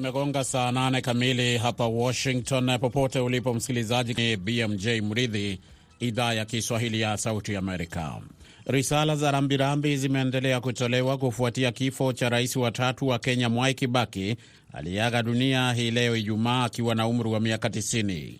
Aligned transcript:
Imegonga 0.00 0.44
saa 0.44 0.72
nane 0.72 1.00
kamili 1.00 1.58
hapa 1.58 1.86
Washington. 1.86 2.78
Popote 2.78 3.20
ulipo 3.20 3.54
msikilizaji, 3.54 4.14
ni 4.14 4.36
BMJ 4.36 4.86
Mridhi, 4.86 5.60
idhaa 6.00 6.32
ya 6.32 6.44
Kiswahili 6.44 7.00
ya 7.00 7.16
Sauti 7.16 7.56
Amerika. 7.56 8.20
Risala 8.66 9.16
za 9.16 9.30
rambirambi 9.30 9.96
zimeendelea 9.96 10.60
kutolewa 10.60 11.18
kufuatia 11.18 11.72
kifo 11.72 12.12
cha 12.12 12.28
rais 12.28 12.56
wa 12.56 12.70
tatu 12.70 13.08
wa 13.08 13.18
Kenya 13.18 13.48
Mwai 13.48 13.74
Kibaki 13.74 14.36
aliyeaga 14.72 15.22
dunia 15.22 15.72
hii 15.72 15.90
leo 15.90 16.16
Ijumaa 16.16 16.64
akiwa 16.64 16.94
na 16.94 17.06
umri 17.06 17.28
wa 17.28 17.40
miaka 17.40 17.68
90. 17.68 18.32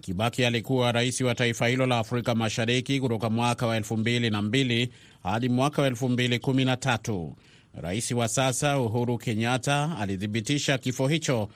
Kibaki 0.00 0.44
alikuwa 0.44 0.92
rais 0.92 1.20
wa 1.20 1.34
taifa 1.34 1.68
hilo 1.68 1.86
la 1.86 1.98
Afrika 1.98 2.34
Mashariki 2.34 3.00
kutoka 3.00 3.30
mwaka 3.30 3.66
wa 3.66 3.78
2002 3.80 4.88
hadi 5.22 5.48
mwaka 5.48 5.82
wa 5.82 5.90
2013. 5.90 7.32
Rais 7.80 8.10
wa 8.10 8.28
sasa 8.28 8.78
Uhuru 8.80 9.18
Kenyatta 9.18 9.96
alithibitisha 10.00 10.78
kifo 10.78 11.08
hicho 11.08 11.48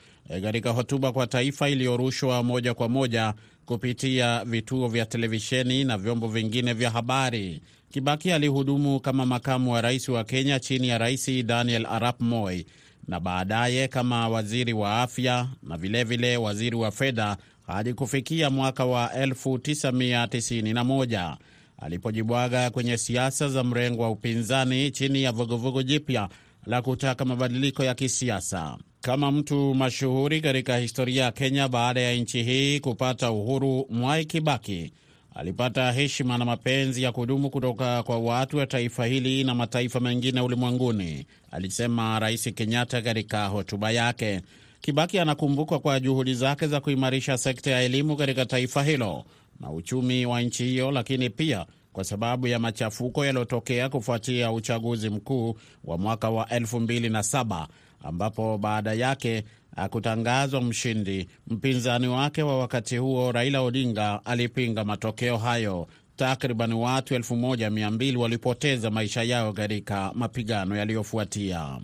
katika 0.43 0.71
hotuba 0.71 1.13
kwa 1.13 1.27
taifa 1.27 1.69
iliyorushwa 1.69 2.43
moja 2.43 2.75
kwa 2.75 2.89
moja 2.89 3.35
kupitia 3.67 4.45
vituo 4.45 4.89
vya 4.89 5.07
televisheni 5.07 5.85
na 5.85 5.99
vyombo 5.99 6.29
vingine 6.29 6.73
vya 6.73 6.91
habari. 6.91 7.61
Kibaki 7.91 8.33
alihudumu 8.33 9.01
kama 9.01 9.27
makamu 9.27 9.73
wa 9.73 9.81
rais 9.81 10.09
wa 10.09 10.25
Kenya 10.25 10.61
chini 10.61 10.89
ya 10.89 10.99
Rais 10.99 11.31
Daniel 11.45 11.87
Arap 11.87 12.21
Moi 12.21 12.67
na 13.09 13.21
baadaye 13.21 13.89
kama 13.89 14.29
waziri 14.29 14.73
wa 14.73 15.03
afya 15.03 15.49
na 15.63 15.77
vilevile 15.77 16.17
vile 16.27 16.37
waziri 16.37 16.77
wa 16.77 16.91
fedha 16.91 17.37
hadi 17.67 17.95
kufikia 17.95 18.51
mwaka 18.51 18.85
wa 18.85 19.07
1991 19.27 21.37
alipojibwaga 21.79 22.71
kwenye 22.71 22.97
siasa 22.97 23.49
za 23.49 23.65
mrengo 23.65 24.03
wa 24.03 24.11
upinzani 24.11 24.91
chini 24.91 25.23
ya 25.23 25.33
vuguvugu 25.33 25.83
jipya 25.83 26.29
la 26.67 26.83
kutaka 26.83 27.25
mabadiliko 27.25 27.85
ya 27.85 27.95
kisiasa. 27.95 28.79
Kama 29.01 29.33
mtu 29.33 29.75
mashuhuri 29.75 30.41
katika 30.41 30.77
historia 30.77 31.25
ya 31.25 31.33
Kenya 31.33 31.69
baada 31.69 32.01
ya 32.01 32.15
nchi 32.15 32.43
hii 32.43 32.81
kupata 32.81 33.31
uhuru, 33.31 33.87
Mwai 33.91 34.25
Kibaki 34.25 34.93
alipata 35.35 35.93
heshima 35.93 36.39
na 36.39 36.45
mapenzi 36.45 37.03
ya 37.03 37.13
kudumu 37.13 37.51
kutoka 37.51 38.03
kwa 38.03 38.19
watu 38.19 38.57
wa 38.57 38.67
taifa 38.67 39.07
hili 39.07 39.45
na 39.45 39.55
mataifa 39.55 40.01
mengine 40.01 40.41
ulimwenguni, 40.41 41.27
alisema 41.51 42.19
Rais 42.19 42.55
Kenyatta 42.55 43.03
katika 43.03 43.47
hotuba 43.47 43.91
yake. 43.91 44.41
Kibaki 44.81 45.19
anakumbukwa 45.19 45.79
kwa 45.79 46.01
juhudi 46.01 46.35
zake 46.35 46.67
za 46.67 46.81
kuimarisha 46.81 47.39
sekta 47.39 47.71
ya 47.71 47.83
elimu 47.83 48.17
katika 48.17 48.47
taifa 48.47 48.83
hilo 48.83 49.25
na 49.61 49.71
uchumi 49.71 50.27
wa 50.27 50.43
nchi 50.43 50.65
hiyo, 50.65 50.91
lakini 50.91 51.31
pia 51.31 51.67
kwa 51.93 52.05
sababu 52.05 52.47
ya 52.47 52.59
machafuko 52.59 53.25
yaliyotokea 53.27 53.89
kufuatia 53.89 54.53
uchaguzi 54.53 55.11
mkuu 55.11 55.55
wa 55.85 55.99
mwaka 55.99 56.31
wa 56.31 56.45
2007 56.45 57.67
ambapo 58.03 58.59
baada 58.59 58.93
yake 58.93 59.45
akutangazwa 59.77 60.61
mshindi. 60.63 61.29
Mpinzani 61.47 62.09
wake 62.09 62.43
wa 62.43 62.59
wakati 62.59 62.97
huo 62.97 63.33
Raila 63.33 63.61
Odinga 63.61 64.21
alipinga 64.25 64.85
matokeo 64.85 65.37
hayo. 65.37 65.87
Takriban 66.17 66.73
watu 66.73 67.15
1200 67.15 68.17
walipoteza 68.17 68.91
maisha 68.91 69.23
yao 69.23 69.53
katika 69.53 70.13
mapigano 70.15 70.77
yaliyofuatia. 70.77 71.79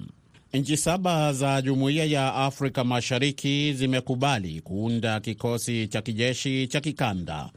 Nchi 0.52 0.76
saba 0.76 1.32
za 1.32 1.62
Jumuiya 1.62 2.04
ya 2.04 2.34
Afrika 2.34 2.84
Mashariki 2.84 3.72
zimekubali 3.72 4.60
kuunda 4.60 5.20
kikosi 5.20 5.88
cha 5.88 6.02
kijeshi 6.02 6.66
cha 6.66 6.80
kikanda 6.80 7.50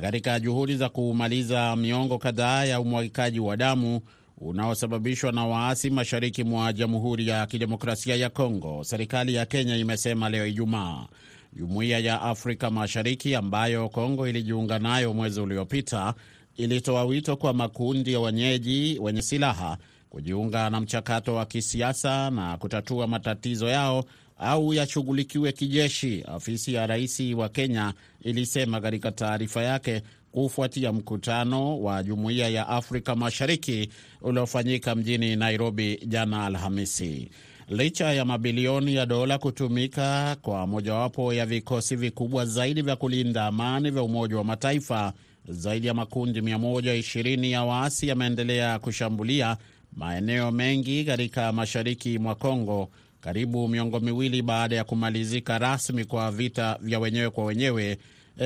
katika 0.00 0.40
juhudi 0.40 0.76
za 0.76 0.88
kumaliza 0.88 1.76
miongo 1.76 2.18
kadhaa 2.18 2.64
ya 2.64 2.80
umwagikaji 2.80 3.40
wa 3.40 3.56
damu 3.56 4.00
unaosababishwa 4.38 5.32
na 5.32 5.46
waasi 5.46 5.90
mashariki 5.90 6.44
mwa 6.44 6.72
Jamhuri 6.72 7.28
ya 7.28 7.46
Kidemokrasia 7.46 8.16
ya 8.16 8.30
Kongo, 8.30 8.84
serikali 8.84 9.34
ya 9.34 9.46
Kenya 9.46 9.76
imesema 9.76 10.28
leo 10.28 10.46
Ijumaa. 10.46 11.06
Jumuiya 11.52 11.98
ya 11.98 12.22
Afrika 12.22 12.70
Mashariki 12.70 13.34
ambayo 13.34 13.88
Kongo 13.88 14.28
ilijiunga 14.28 14.78
nayo 14.78 15.14
mwezi 15.14 15.40
uliopita 15.40 16.14
ilitoa 16.56 17.04
wito 17.04 17.36
kwa 17.36 17.52
makundi 17.52 18.12
ya 18.12 18.20
wenyeji 18.20 18.98
wenye 19.00 19.22
silaha 19.22 19.78
kujiunga 20.10 20.70
na 20.70 20.80
mchakato 20.80 21.34
wa 21.34 21.46
kisiasa 21.46 22.30
na 22.30 22.56
kutatua 22.56 23.06
matatizo 23.06 23.68
yao 23.68 24.04
au 24.42 24.74
yashughulikiwe 24.74 25.52
kijeshi, 25.52 26.24
afisi 26.34 26.74
ya 26.74 26.86
rais 26.86 27.20
wa 27.36 27.48
Kenya 27.48 27.92
ilisema 28.22 28.80
katika 28.80 29.12
taarifa 29.12 29.62
yake 29.62 30.02
kufuatia 30.32 30.92
mkutano 30.92 31.80
wa 31.82 32.02
Jumuiya 32.02 32.48
ya 32.48 32.68
Afrika 32.68 33.16
Mashariki 33.16 33.88
uliofanyika 34.22 34.94
mjini 34.94 35.36
Nairobi 35.36 36.00
jana 36.06 36.46
Alhamisi. 36.46 37.30
Licha 37.68 38.12
ya 38.12 38.24
mabilioni 38.24 38.94
ya 38.94 39.06
dola 39.06 39.38
kutumika 39.38 40.36
kwa 40.42 40.66
mojawapo 40.66 41.32
ya 41.34 41.46
vikosi 41.46 41.96
vikubwa 41.96 42.46
zaidi 42.46 42.82
vya 42.82 42.96
kulinda 42.96 43.46
amani 43.46 43.90
vya 43.90 44.02
Umoja 44.02 44.36
wa 44.36 44.44
Mataifa, 44.44 45.12
zaidi 45.48 45.86
ya 45.86 45.94
makundi 45.94 46.40
120 46.40 47.50
ya 47.50 47.64
waasi 47.64 48.08
yameendelea 48.08 48.78
kushambulia 48.78 49.56
maeneo 49.96 50.50
mengi 50.50 51.04
katika 51.04 51.52
mashariki 51.52 52.18
mwa 52.18 52.34
Kongo, 52.34 52.90
karibu 53.22 53.68
miongo 53.68 54.00
miwili 54.00 54.42
baada 54.42 54.76
ya 54.76 54.84
kumalizika 54.84 55.58
rasmi 55.58 56.04
kwa 56.04 56.30
vita 56.30 56.78
vya 56.80 56.98
wenyewe 57.00 57.30
kwa 57.30 57.44
wenyewe 57.44 57.98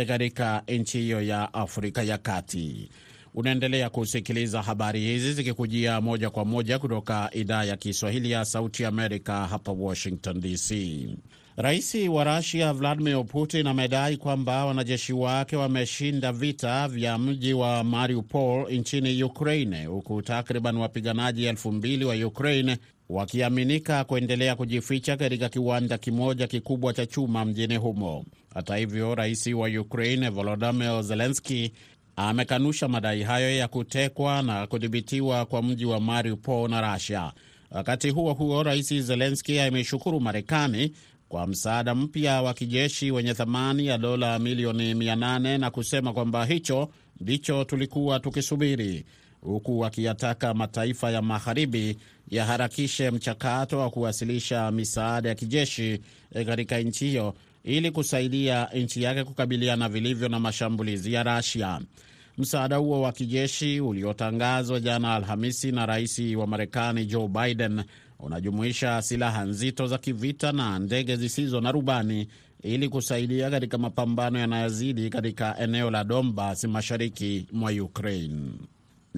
katika 0.07 0.63
nchi 0.69 0.99
hiyo 0.99 1.23
ya 1.23 1.55
Afrika 1.55 2.03
ya 2.03 2.19
Kati. 2.19 2.89
Unaendelea 3.35 3.91
kusikiliza 3.91 4.63
habari 4.63 5.01
hizi 5.01 5.33
zikikujia 5.33 6.01
moja 6.01 6.31
kwa 6.31 6.45
moja 6.45 6.79
kutoka 6.79 7.31
idhaa 7.33 7.65
ya 7.65 7.77
Kiswahili 7.77 8.31
ya 8.31 8.45
Sauti 8.45 8.85
Amerika, 8.85 9.47
hapa 9.47 9.73
Washington 9.73 10.41
DC. 10.41 10.73
Rais 11.57 11.95
wa 12.09 12.25
Rusia 12.37 12.73
Vladimir 12.73 13.25
Putin 13.25 13.67
amedai 13.67 14.17
kwamba 14.17 14.65
wanajeshi 14.67 15.13
wake 15.13 15.57
wameshinda 15.57 16.33
vita 16.33 16.89
vya 16.89 17.19
mji 17.19 17.53
wa 17.53 17.85
Mariupol 17.85 18.73
nchini 18.73 19.23
Ukraine, 19.23 19.85
huku 19.87 20.23
takriban 20.23 20.77
wapiganaji 20.77 21.45
elfu 21.45 21.73
mbili 21.73 22.05
wa 22.05 22.15
Ukraine 22.15 22.77
wakiaminika 23.09 24.05
kuendelea 24.05 24.57
kujificha 24.57 25.17
katika 25.17 25.49
kiwanda 25.49 25.99
kimoja 25.99 26.47
kikubwa 26.47 26.93
cha 26.93 27.07
chuma 27.07 27.45
mjini 27.45 27.77
humo. 27.77 28.25
Hata 28.55 28.77
hivyo, 28.77 29.15
rais 29.15 29.47
wa 29.47 29.69
Ukraine 29.69 30.29
Volodymyr 30.29 31.03
Zelensky 31.03 31.73
amekanusha 32.17 32.89
madai 32.89 33.23
hayo 33.23 33.57
ya 33.57 33.69
kutekwa 33.69 34.43
na 34.43 34.67
kudhibitiwa 34.67 35.47
kwa 35.47 35.63
mji 35.63 35.85
wa 35.85 36.01
Mariupol 36.01 36.71
na 36.71 36.93
Russia. 36.95 37.33
Wakati 37.71 38.11
huo 38.11 38.33
huo, 38.33 38.63
rais 38.63 38.95
Zelensky 38.95 39.61
ameshukuru 39.61 40.21
Marekani 40.21 40.93
kwa 41.29 41.47
msaada 41.47 41.95
mpya 41.95 42.43
wa 42.43 42.55
kijeshi 42.55 43.11
wenye 43.11 43.35
thamani 43.35 43.87
ya 43.87 43.99
dola 43.99 44.39
milioni 44.39 44.95
800 44.95 45.59
na 45.59 45.71
kusema 45.71 46.13
kwamba 46.13 46.45
hicho 46.45 46.89
ndicho 47.21 47.65
tulikuwa 47.65 48.21
tukisubiri, 48.21 49.05
huku 49.47 49.81
wakiyataka 49.81 50.55
mataifa 50.55 51.11
ya 51.11 51.23
magharibi 51.23 51.99
yaharakishe 52.29 53.11
mchakato 53.11 53.79
wa 53.79 53.91
kuwasilisha 53.91 54.71
misaada 54.71 55.29
ya 55.29 55.35
kijeshi 55.35 56.01
katika 56.47 56.79
nchi 56.79 57.07
hiyo 57.07 57.35
ili 57.65 57.91
kusaidia 57.91 58.69
nchi 58.75 59.03
yake 59.03 59.25
kukabiliana 59.25 59.89
vilivyo 59.89 60.29
na 60.29 60.41
mashambulizi 60.41 61.13
ya 61.13 61.23
Rasia. 61.23 61.81
Msaada 62.39 62.77
huo 62.77 63.01
wa 63.03 63.13
kijeshi 63.13 63.81
uliotangazwa 63.81 64.81
jana 64.81 65.15
Alhamisi 65.15 65.73
na 65.73 65.87
rais 65.87 66.19
wa 66.37 66.47
Marekani 66.47 67.07
Joe 67.07 67.29
Biden 67.29 67.83
unajumuisha 68.19 69.03
silaha 69.03 69.45
nzito 69.45 69.87
za 69.87 69.99
kivita 69.99 70.53
na 70.53 70.79
ndege 70.79 71.17
zisizo 71.17 71.61
na 71.61 71.73
rubani 71.73 72.29
ili 72.63 72.89
kusaidia 72.89 73.51
katika 73.51 73.79
mapambano 73.79 74.39
yanayozidi 74.39 75.11
katika 75.11 75.59
eneo 75.59 75.91
la 75.91 76.05
Donbas 76.05 76.65
mashariki 76.65 77.47
mwa 77.53 77.71
Ukraine. 77.73 78.51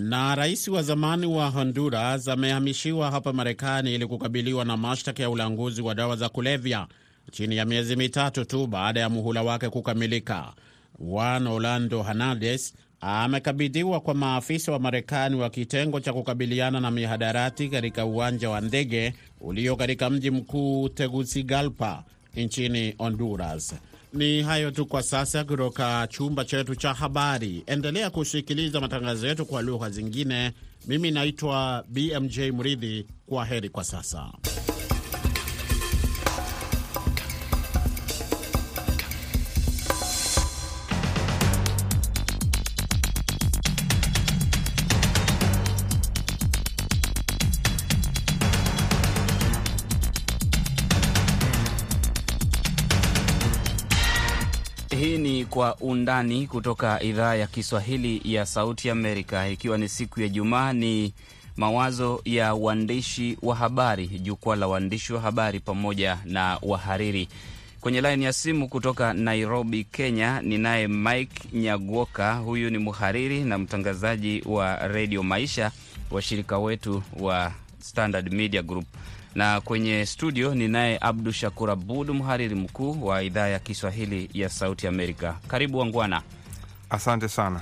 Na 0.00 0.34
rais 0.34 0.68
wa 0.68 0.82
zamani 0.82 1.26
wa 1.26 1.48
Honduras 1.50 2.28
amehamishiwa 2.28 3.10
hapa 3.10 3.32
Marekani 3.32 3.94
ili 3.94 4.06
kukabiliwa 4.06 4.64
na 4.64 4.76
mashtaka 4.76 5.22
ya 5.22 5.30
ulanguzi 5.30 5.82
wa 5.82 5.94
dawa 5.94 6.16
za 6.16 6.28
kulevya 6.28 6.86
chini 7.30 7.56
ya 7.56 7.64
miezi 7.64 7.96
mitatu 7.96 8.44
tu 8.44 8.66
baada 8.66 9.00
ya 9.00 9.08
muhula 9.08 9.42
wake 9.42 9.68
kukamilika. 9.68 10.52
Juan 11.00 11.46
Orlando 11.46 12.02
Hernandez 12.02 12.74
amekabidhiwa 13.00 14.00
kwa 14.00 14.14
maafisa 14.14 14.72
wa 14.72 14.78
Marekani 14.78 15.36
wa 15.36 15.50
kitengo 15.50 16.00
cha 16.00 16.12
kukabiliana 16.12 16.80
na 16.80 16.90
mihadarati 16.90 17.68
katika 17.68 18.04
uwanja 18.06 18.50
wa 18.50 18.60
ndege 18.60 19.14
ulio 19.40 19.76
katika 19.76 20.10
mji 20.10 20.30
mkuu 20.30 20.88
Tegucigalpa 20.88 22.04
nchini 22.36 22.94
Honduras. 22.98 23.74
Ni 24.12 24.42
hayo 24.42 24.70
tu 24.70 24.86
kwa 24.86 25.02
sasa 25.02 25.44
kutoka 25.44 26.06
chumba 26.10 26.44
chetu 26.44 26.74
cha 26.74 26.94
habari. 26.94 27.62
Endelea 27.66 28.10
kusikiliza 28.10 28.80
matangazo 28.80 29.26
yetu 29.28 29.46
kwa 29.46 29.62
lugha 29.62 29.90
zingine. 29.90 30.52
Mimi 30.86 31.10
naitwa 31.10 31.84
BMJ 31.88 32.38
Mridhi. 32.38 33.06
Kwa 33.26 33.44
heri 33.44 33.68
kwa 33.68 33.84
sasa. 33.84 34.32
Kwa 55.68 55.76
Undani 55.80 56.46
kutoka 56.46 57.02
idhaa 57.02 57.34
ya 57.34 57.46
Kiswahili 57.46 58.20
ya 58.24 58.46
Sauti 58.46 58.90
Amerika, 58.90 59.48
ikiwa 59.48 59.78
ni 59.78 59.88
siku 59.88 60.20
ya 60.20 60.28
Jumaa. 60.28 60.72
Ni 60.72 61.14
mawazo 61.56 62.20
ya 62.24 62.54
waandishi 62.54 63.38
wa 63.42 63.56
habari, 63.56 64.06
jukwaa 64.06 64.56
la 64.56 64.66
waandishi 64.66 65.12
wa 65.12 65.20
habari 65.20 65.60
pamoja 65.60 66.18
na 66.24 66.58
wahariri. 66.62 67.28
Kwenye 67.80 68.00
laini 68.00 68.24
ya 68.24 68.32
simu 68.32 68.68
kutoka 68.68 69.12
Nairobi, 69.12 69.84
Kenya, 69.84 70.40
ninaye 70.42 70.88
Mike 70.88 71.48
Nyagwoka. 71.52 72.34
Huyu 72.34 72.70
ni 72.70 72.78
mhariri 72.78 73.40
na 73.44 73.58
mtangazaji 73.58 74.42
wa 74.46 74.88
Redio 74.88 75.22
Maisha, 75.22 75.70
washirika 76.10 76.58
wetu 76.58 77.02
wa 77.20 77.52
Standard 77.80 78.32
Media 78.32 78.62
Group 78.62 78.86
na 79.38 79.60
kwenye 79.60 80.06
studio 80.06 80.54
ninaye 80.54 80.98
Abdu 81.00 81.32
Shakur 81.32 81.70
Abud, 81.70 82.10
mhariri 82.10 82.54
mkuu 82.54 83.06
wa 83.06 83.22
idhaa 83.22 83.46
ya 83.48 83.58
Kiswahili 83.58 84.30
ya 84.34 84.48
Sauti 84.48 84.86
Amerika. 84.86 85.36
Karibu 85.48 85.78
wangwana. 85.78 86.22
Asante 86.90 87.28
sana. 87.28 87.60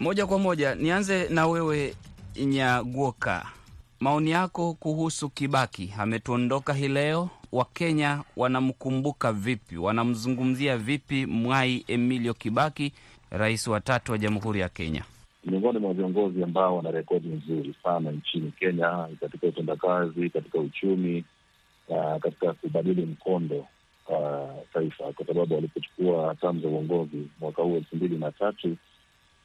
Moja 0.00 0.26
kwa 0.26 0.38
moja 0.38 0.74
nianze 0.74 1.28
na 1.28 1.46
wewe 1.46 1.94
nyaguoka 2.46 3.46
maoni 4.00 4.30
yako 4.30 4.74
kuhusu 4.74 5.30
Kibaki. 5.30 5.94
Ametuondoka 5.98 6.72
hii 6.74 6.88
leo, 6.88 7.30
Wakenya 7.52 8.22
wanamkumbuka 8.36 9.32
vipi? 9.32 9.76
Wanamzungumzia 9.76 10.76
vipi 10.76 11.26
Mwai 11.26 11.84
Emilio 11.88 12.34
Kibaki, 12.34 12.92
rais 13.30 13.66
wa 13.66 13.80
tatu 13.80 14.12
wa 14.12 14.18
Jamhuri 14.18 14.60
ya 14.60 14.68
Kenya? 14.68 15.04
Miongoni 15.44 15.78
mwa 15.78 15.94
viongozi 15.94 16.42
ambao 16.42 16.76
wana 16.76 16.90
rekodi 16.90 17.28
nzuri 17.28 17.74
sana 17.82 18.10
nchini 18.10 18.50
Kenya 18.58 19.08
katika 19.20 19.46
utendakazi, 19.46 20.30
katika 20.30 20.58
uchumi, 20.58 21.24
uh, 21.88 22.16
katika 22.16 22.52
kubadili 22.52 23.06
mkondo 23.06 23.66
wa 24.08 24.54
taifa, 24.72 25.12
kwa 25.12 25.26
sababu 25.26 25.54
walipochukua 25.54 26.28
hatamu 26.28 26.60
za 26.60 26.68
uongozi 26.68 27.28
mwaka 27.40 27.62
huu 27.62 27.76
elfu 27.76 27.96
mbili 27.96 28.18
na 28.18 28.32
tatu 28.32 28.76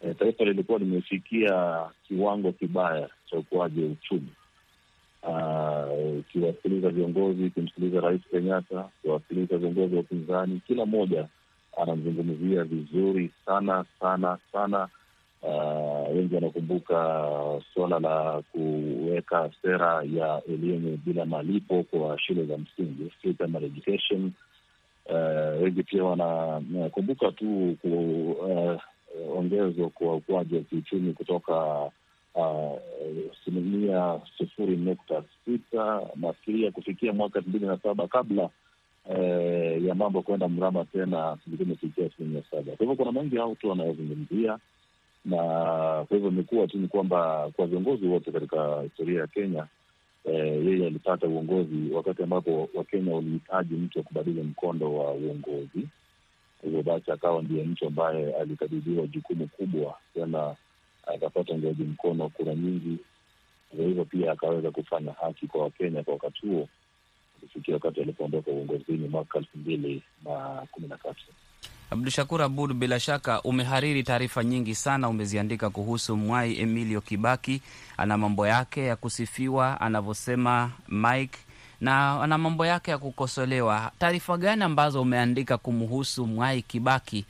e, 0.02 0.14
taifa 0.14 0.44
lilikuwa 0.46 0.80
limefikia 0.80 1.80
kiwango 2.08 2.52
kibaya 2.52 3.10
cha 3.30 3.38
ukuaji 3.38 3.82
wa 3.84 3.88
uchumi. 3.90 4.30
Ukiwasikiliza 6.20 6.88
uh, 6.88 6.94
viongozi, 6.94 7.44
ukimsikiliza 7.46 8.00
Rais 8.02 8.22
Kenyatta, 8.32 8.90
ukiwasikiliza 9.00 9.58
viongozi 9.58 9.96
wa 9.96 10.02
upinzani, 10.02 10.62
kila 10.68 10.86
mmoja 10.86 11.28
anamzungumzia 11.82 12.64
vizuri 12.64 13.32
sana 13.46 13.86
sana 14.00 14.38
sana 14.52 14.88
Uh, 15.42 16.16
wengi 16.16 16.36
wanakumbuka 16.36 16.96
suala 17.74 18.00
la 18.00 18.42
kuweka 18.52 19.50
sera 19.62 20.04
ya 20.04 20.42
elimu 20.50 20.98
bila 21.06 21.26
malipo 21.26 21.84
kwa 21.84 22.20
shule 22.20 22.46
za 22.46 22.58
msingi, 22.58 23.12
education. 23.64 24.32
Uh, 25.06 25.64
wengi 25.64 25.84
pia 25.84 26.04
wanakumbuka 26.04 27.32
tu 27.32 27.78
kuongezwa 27.82 29.86
uh, 29.88 29.92
kwa 29.94 30.16
ukuaji 30.16 30.56
wa 30.56 30.62
kiuchumi 30.62 31.14
kutoka 31.14 31.92
asilimia 33.32 34.14
uh, 34.14 34.22
sufuri 34.38 34.78
nukta 34.78 35.24
sita 35.46 36.02
nafikiria 36.16 36.72
kufikia 36.72 37.14
mwaka 37.14 37.40
elfu 37.40 37.50
mbili 37.50 37.66
na 37.66 37.78
saba 37.78 38.08
kabla 38.08 38.50
uh, 39.06 39.84
ya 39.86 39.96
mambo 39.96 40.22
kwenda 40.22 40.48
mrama 40.48 40.86
tena, 40.86 41.38
ilikuwa 41.48 41.66
imefikia 41.68 42.06
asilimia 42.06 42.44
saba. 42.52 42.64
Kwa 42.76 42.86
hivyo 42.86 42.96
kuna 42.96 43.12
mengi 43.12 43.36
tu 43.60 43.70
wanayozungumzia 43.70 44.60
na 45.26 45.38
kwa 46.08 46.18
hivyo 46.18 46.30
imekuwa 46.30 46.68
tu 46.68 46.78
ni 46.78 46.88
kwamba 46.88 47.52
kwa 47.56 47.68
viongozi 47.68 48.06
wote 48.08 48.32
katika 48.32 48.82
historia 48.82 49.20
ya 49.22 49.28
Kenya 49.28 49.68
eh, 50.26 50.66
yeye 50.66 50.88
alipata 50.88 51.28
uongozi 51.28 51.90
wakati 51.94 52.24
ambapo 52.24 52.70
Wakenya 52.74 53.16
walihitaji 53.16 53.76
mtu 53.76 53.98
wa 54.00 54.04
kubadili 54.04 54.42
mkondo 54.44 54.94
wa 54.96 55.12
uongozi. 55.12 55.88
Hivyo 56.64 56.84
basi 56.84 57.12
akawa 57.12 57.42
ndiye 57.42 57.64
mtu 57.64 57.88
ambaye 57.88 58.36
alikabidhiwa 58.36 59.08
jukumu 59.08 59.48
kubwa, 59.48 59.98
tena 60.14 60.56
akapata 61.16 61.54
uungaji 61.54 61.84
mkono 61.84 62.30
kura 62.30 62.56
nyingi. 62.56 62.98
Kwa 63.76 63.86
hivyo 63.86 64.06
pia 64.06 64.32
akaweza 64.32 64.72
kufanya 64.72 65.12
haki 65.12 65.48
kwa 65.48 65.62
Wakenya 65.64 66.04
kwa 66.04 66.14
wakati 66.14 66.48
huo, 66.48 66.68
kufikia 67.42 67.74
wakati 67.74 68.02
alipoondoka 68.02 68.52
uongozini 68.52 69.08
mwaka 69.08 69.40
elfu 69.40 69.58
mbili 69.58 70.04
na 70.26 70.68
kumi 70.72 70.88
na 70.88 70.98
tatu. 70.98 71.26
Abdu 71.92 72.12
Shakur 72.12 72.42
Abud, 72.42 72.74
bila 72.74 73.00
shaka 73.00 73.42
umehariri 73.42 74.04
taarifa 74.04 74.44
nyingi 74.44 74.76
sana, 74.76 75.10
umeziandika 75.10 75.70
kuhusu 75.70 76.18
Mwai 76.18 76.60
Emilio 76.60 77.02
Kibaki. 77.02 77.62
Ana 77.98 78.18
mambo 78.18 78.48
yake 78.48 78.86
ya 78.86 78.96
kusifiwa 78.96 79.82
anavyosema 79.82 80.72
Mike, 80.88 81.40
na 81.82 82.22
ana 82.24 82.38
mambo 82.38 82.66
yake 82.66 82.92
ya 82.92 82.98
kukosolewa. 82.98 83.92
Taarifa 84.00 84.38
gani 84.38 84.64
ambazo 84.64 85.02
umeandika 85.02 85.58
kumhusu 85.58 86.28
Mwai 86.28 86.62
Kibaki? 86.62 87.26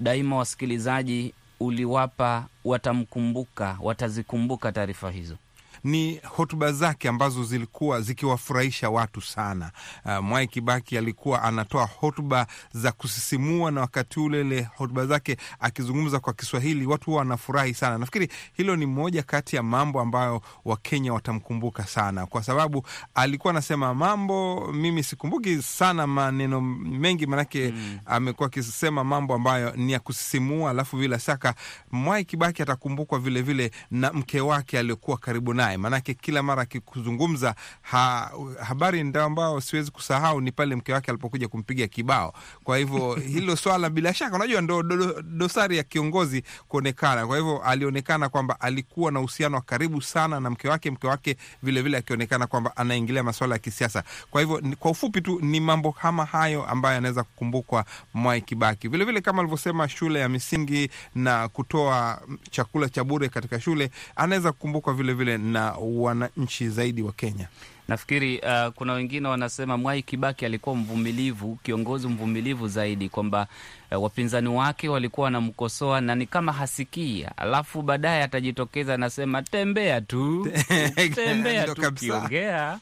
Daima 0.00 0.36
wasikilizaji 0.36 1.34
uliwapa, 1.60 2.46
watamkumbuka, 2.64 3.78
watazikumbuka 3.80 4.72
taarifa 4.72 5.10
hizo 5.10 5.36
ni 5.84 6.20
hotuba 6.24 6.72
zake 6.72 7.08
ambazo 7.08 7.44
zilikuwa 7.44 8.00
zikiwafurahisha 8.00 8.90
watu 8.90 9.20
sana. 9.20 9.70
Uh, 10.04 10.18
Mwai 10.18 10.46
Kibaki 10.46 10.98
alikuwa 10.98 11.42
anatoa 11.42 11.84
hotuba 12.00 12.46
za 12.72 12.92
kusisimua, 12.92 13.70
na 13.70 13.80
wakati 13.80 14.20
ule 14.20 14.40
ile 14.40 14.68
hotuba 14.76 15.06
zake 15.06 15.36
akizungumza 15.60 16.20
kwa 16.20 16.32
Kiswahili 16.32 16.86
watu 16.86 17.04
huwa 17.04 17.18
wanafurahi 17.18 17.74
sana. 17.74 17.98
Nafikiri 17.98 18.28
hilo 18.52 18.76
ni 18.76 18.86
moja 18.86 19.22
kati 19.22 19.56
ya 19.56 19.62
mambo 19.62 20.00
ambayo 20.00 20.42
Wakenya 20.64 21.12
watamkumbuka 21.12 21.86
sana, 21.86 22.26
kwa 22.26 22.42
sababu 22.42 22.86
alikuwa 23.14 23.50
anasema 23.50 23.94
mambo, 23.94 24.68
mimi 24.72 25.02
sikumbuki 25.02 25.62
sana 25.62 26.06
maneno 26.06 26.60
mengi, 26.60 27.26
manake 27.26 27.72
mm, 27.76 27.98
amekuwa 28.06 28.46
akisema 28.46 29.04
mambo 29.04 29.34
ambayo 29.34 29.72
ni 29.76 29.92
ya 29.92 30.00
kusisimua. 30.00 30.70
Alafu 30.70 30.96
bila 30.96 31.18
shaka 31.18 31.54
Mwai 31.90 32.24
Kibaki 32.24 32.62
atakumbukwa 32.62 33.18
vilevile 33.18 33.70
na 33.90 34.12
mke 34.12 34.40
wake 34.40 34.78
aliyokuwa 34.78 35.16
karibu 35.18 35.54
naye 35.54 35.76
maanake 35.78 36.14
kila 36.14 36.42
mara 36.42 36.62
akikuzungumza 36.62 37.54
ha, 37.82 38.30
habari 38.64 39.04
ndio 39.04 39.24
ambao 39.24 39.60
siwezi 39.60 39.90
kusahau 39.90 40.40
ni 40.40 40.52
pale 40.52 40.76
mke 40.76 40.92
wake 40.92 41.10
alipokuja 41.10 41.48
kumpiga 41.48 41.86
kibao. 41.86 42.34
Kwa 42.64 42.78
hivyo 42.78 43.14
hilo 43.34 43.56
swala 43.56 43.90
bila 43.90 44.14
shaka, 44.14 44.36
unajua 44.36 44.60
ndo 44.60 44.82
do, 44.82 44.96
do, 44.96 45.22
dosari 45.22 45.76
ya 45.76 45.82
kiongozi 45.82 46.42
kuonekana. 46.68 47.26
Kwa 47.26 47.36
hivyo 47.36 47.62
alionekana 47.62 48.28
kwamba 48.28 48.60
alikuwa 48.60 49.12
na 49.12 49.20
uhusiano 49.20 49.56
wa 49.56 49.62
karibu 49.62 50.02
sana 50.02 50.40
na 50.40 50.50
mke 50.50 50.68
wake, 50.68 50.90
mke 50.90 51.06
wake 51.06 51.36
vilevile 51.62 51.96
akionekana 51.98 52.46
kwamba 52.46 52.76
anaingilia 52.76 53.22
masuala 53.22 53.54
ya 53.54 53.58
kisiasa. 53.58 54.02
Kwa 54.30 54.40
hivyo 54.40 54.62
kwa 54.78 54.90
ufupi 54.90 55.20
tu 55.20 55.38
ni 55.42 55.60
mambo 55.60 55.92
kama 55.92 56.24
hayo 56.24 56.66
ambayo 56.66 56.98
anaweza 56.98 57.22
kukumbukwa 57.22 57.84
Mwai 58.14 58.40
Kibaki. 58.40 58.88
Vilevile 58.88 59.20
kama 59.20 59.38
alivyosema, 59.42 59.88
shule 59.88 60.20
ya 60.20 60.28
misingi 60.28 60.90
na 61.14 61.48
kutoa 61.48 62.22
chakula 62.50 62.88
cha 62.88 63.04
bure 63.04 63.28
katika 63.28 63.60
shule, 63.60 63.90
anaweza 64.16 64.52
kukumbukwa 64.52 64.94
vilevile 64.94 65.38
na 65.38 65.57
wananchi 65.80 66.68
zaidi 66.68 67.02
wa 67.02 67.12
Kenya. 67.12 67.48
Nafikiri 67.88 68.38
uh, 68.38 68.72
kuna 68.74 68.92
wengine 68.92 69.28
wanasema 69.28 69.76
Mwai 69.76 70.02
Kibaki 70.02 70.44
alikuwa 70.46 70.76
mvumilivu, 70.76 71.56
kiongozi 71.62 72.08
mvumilivu 72.08 72.68
zaidi, 72.68 73.08
kwamba 73.08 73.46
uh, 73.92 74.02
wapinzani 74.02 74.48
wake 74.48 74.88
walikuwa 74.88 75.24
wanamkosoa 75.24 76.00
na 76.00 76.14
ni 76.14 76.26
kama 76.26 76.52
hasikii, 76.52 77.26
alafu 77.36 77.82
baadaye 77.82 78.22
atajitokeza 78.22 78.94
anasema 78.94 79.42
tembea 79.42 80.00
tu 80.00 80.48
tembea 81.14 81.64
tu 81.74 81.92
kiongea, 81.92 82.78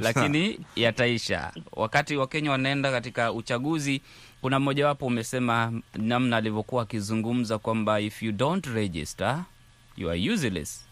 lakini 0.00 0.58
yataisha. 0.76 1.52
Wakati 1.72 2.16
Wakenya 2.16 2.50
wanaenda 2.50 2.90
katika 2.90 3.32
uchaguzi, 3.32 4.02
kuna 4.40 4.60
mmojawapo 4.60 5.06
umesema 5.06 5.72
namna 5.94 6.36
alivyokuwa 6.36 6.82
akizungumza 6.82 7.58
kwamba 7.58 8.00
if 8.00 8.22
you 8.22 8.32
don't 8.32 8.66
register 8.66 9.44
you 9.96 10.10
are 10.10 10.30
useless 10.32 10.84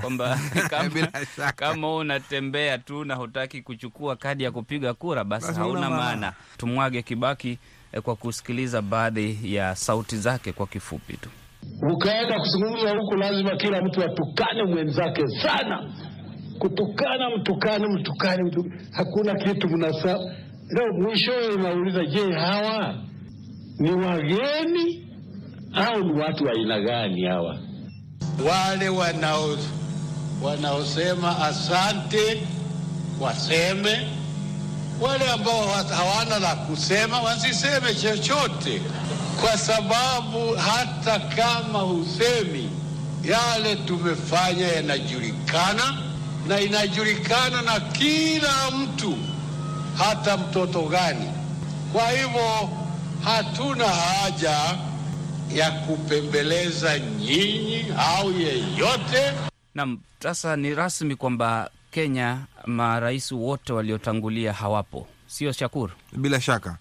kwamba 0.00 0.38
kama, 0.70 1.08
kama 1.56 1.94
unatembea 1.96 2.78
tu 2.78 3.04
na 3.04 3.14
hutaki 3.14 3.62
kuchukua 3.62 4.16
kadi 4.16 4.44
ya 4.44 4.50
kupiga 4.50 4.94
kura 4.94 5.24
basi, 5.24 5.46
basi 5.46 5.58
hauna 5.58 5.90
maana. 5.90 6.32
Tumwage 6.56 7.02
Kibaki 7.02 7.58
eh, 7.92 8.02
kwa 8.02 8.16
kusikiliza 8.16 8.82
baadhi 8.82 9.54
ya 9.54 9.74
sauti 9.76 10.16
zake 10.16 10.52
kwa 10.52 10.66
kifupi 10.66 11.16
tu. 11.16 11.28
Ukaenda 11.94 12.38
kuzungumza 12.40 12.90
huku, 12.90 13.14
lazima 13.16 13.56
kila 13.56 13.82
mtu 13.82 14.04
atukane 14.04 14.62
mwenzake 14.64 15.22
sana, 15.42 15.92
kutukana, 16.58 17.30
mtukane, 17.36 17.86
mtukane, 17.88 18.42
mtukane. 18.42 18.74
Hakuna 18.92 19.34
kitu 19.34 19.68
mnasa 19.68 20.18
leo. 20.68 20.92
Mwisho 21.02 21.32
unauliza, 21.54 22.04
je, 22.04 22.32
hawa 22.32 22.94
ni 23.78 23.90
wageni 23.92 25.08
au 25.74 26.04
ni 26.04 26.12
watu 26.20 26.44
wa 26.44 26.52
aina 26.52 26.80
gani 26.80 27.24
hawa? 27.24 27.58
Wale 28.48 28.88
wanao 28.88 29.56
wanaosema 30.42 31.38
asante 31.46 32.42
waseme, 33.20 34.08
wale 35.00 35.30
ambao 35.30 35.66
hawana 35.96 36.38
la 36.38 36.54
kusema 36.56 37.20
wasiseme 37.20 37.94
chochote, 37.94 38.82
kwa 39.40 39.58
sababu 39.58 40.54
hata 40.54 41.18
kama 41.18 41.78
husemi, 41.78 42.70
yale 43.24 43.76
tumefanya 43.76 44.68
yanajulikana, 44.68 45.98
na 46.48 46.60
inajulikana 46.60 47.62
na 47.62 47.80
kila 47.80 48.70
mtu, 48.70 49.18
hata 49.98 50.36
mtoto 50.36 50.82
gani. 50.82 51.30
Kwa 51.92 52.10
hivyo 52.10 52.68
hatuna 53.24 53.88
haja 53.88 54.58
ya 55.54 55.70
kupembeleza 55.70 56.98
nyinyi 56.98 57.84
au 58.18 58.32
yeyote. 58.32 59.32
Naam, 59.74 59.98
sasa 60.22 60.56
ni 60.56 60.74
rasmi 60.74 61.16
kwamba 61.16 61.70
Kenya 61.90 62.38
marais 62.66 63.32
wote 63.32 63.72
waliotangulia 63.72 64.52
hawapo, 64.52 65.06
sio 65.26 65.52
Shakuru? 65.52 65.92
Bila 66.16 66.40
shaka 66.40 66.76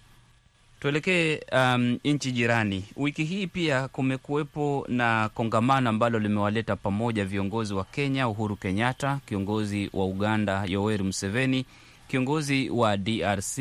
Tuelekee 0.80 1.40
um, 1.52 2.00
nchi 2.04 2.32
jirani. 2.32 2.86
Wiki 2.96 3.24
hii 3.24 3.48
pia 3.48 3.88
kumekuwepo 3.88 4.86
na 4.90 5.30
kongamano 5.34 5.90
ambalo 5.90 6.20
limewaleta 6.20 6.76
pamoja 6.76 7.26
viongozi 7.26 7.74
wa 7.74 7.84
Kenya, 7.84 8.28
Uhuru 8.28 8.56
Kenyatta, 8.56 9.20
kiongozi 9.26 9.90
wa 9.94 10.06
Uganda 10.06 10.64
Yoweri 10.68 11.04
Museveni, 11.04 11.66
kiongozi 12.08 12.70
wa 12.70 12.98
DRC 12.98 13.58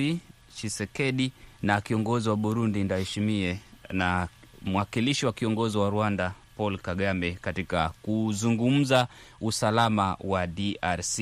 Tshisekedi 0.55 1.33
na 1.63 1.81
kiongozi 1.81 2.29
wa 2.29 2.37
Burundi 2.37 2.85
Ndayishimiye 2.85 3.59
na 3.91 4.29
mwakilishi 4.63 5.27
wa 5.27 5.33
kiongozi 5.33 5.79
wa 5.79 5.91
Rwanda 5.91 6.33
Paul 6.61 6.79
Kagame 6.79 7.33
katika 7.41 7.89
kuzungumza 8.03 9.09
usalama 9.41 10.17
wa 10.21 10.47
DRC, 10.47 11.21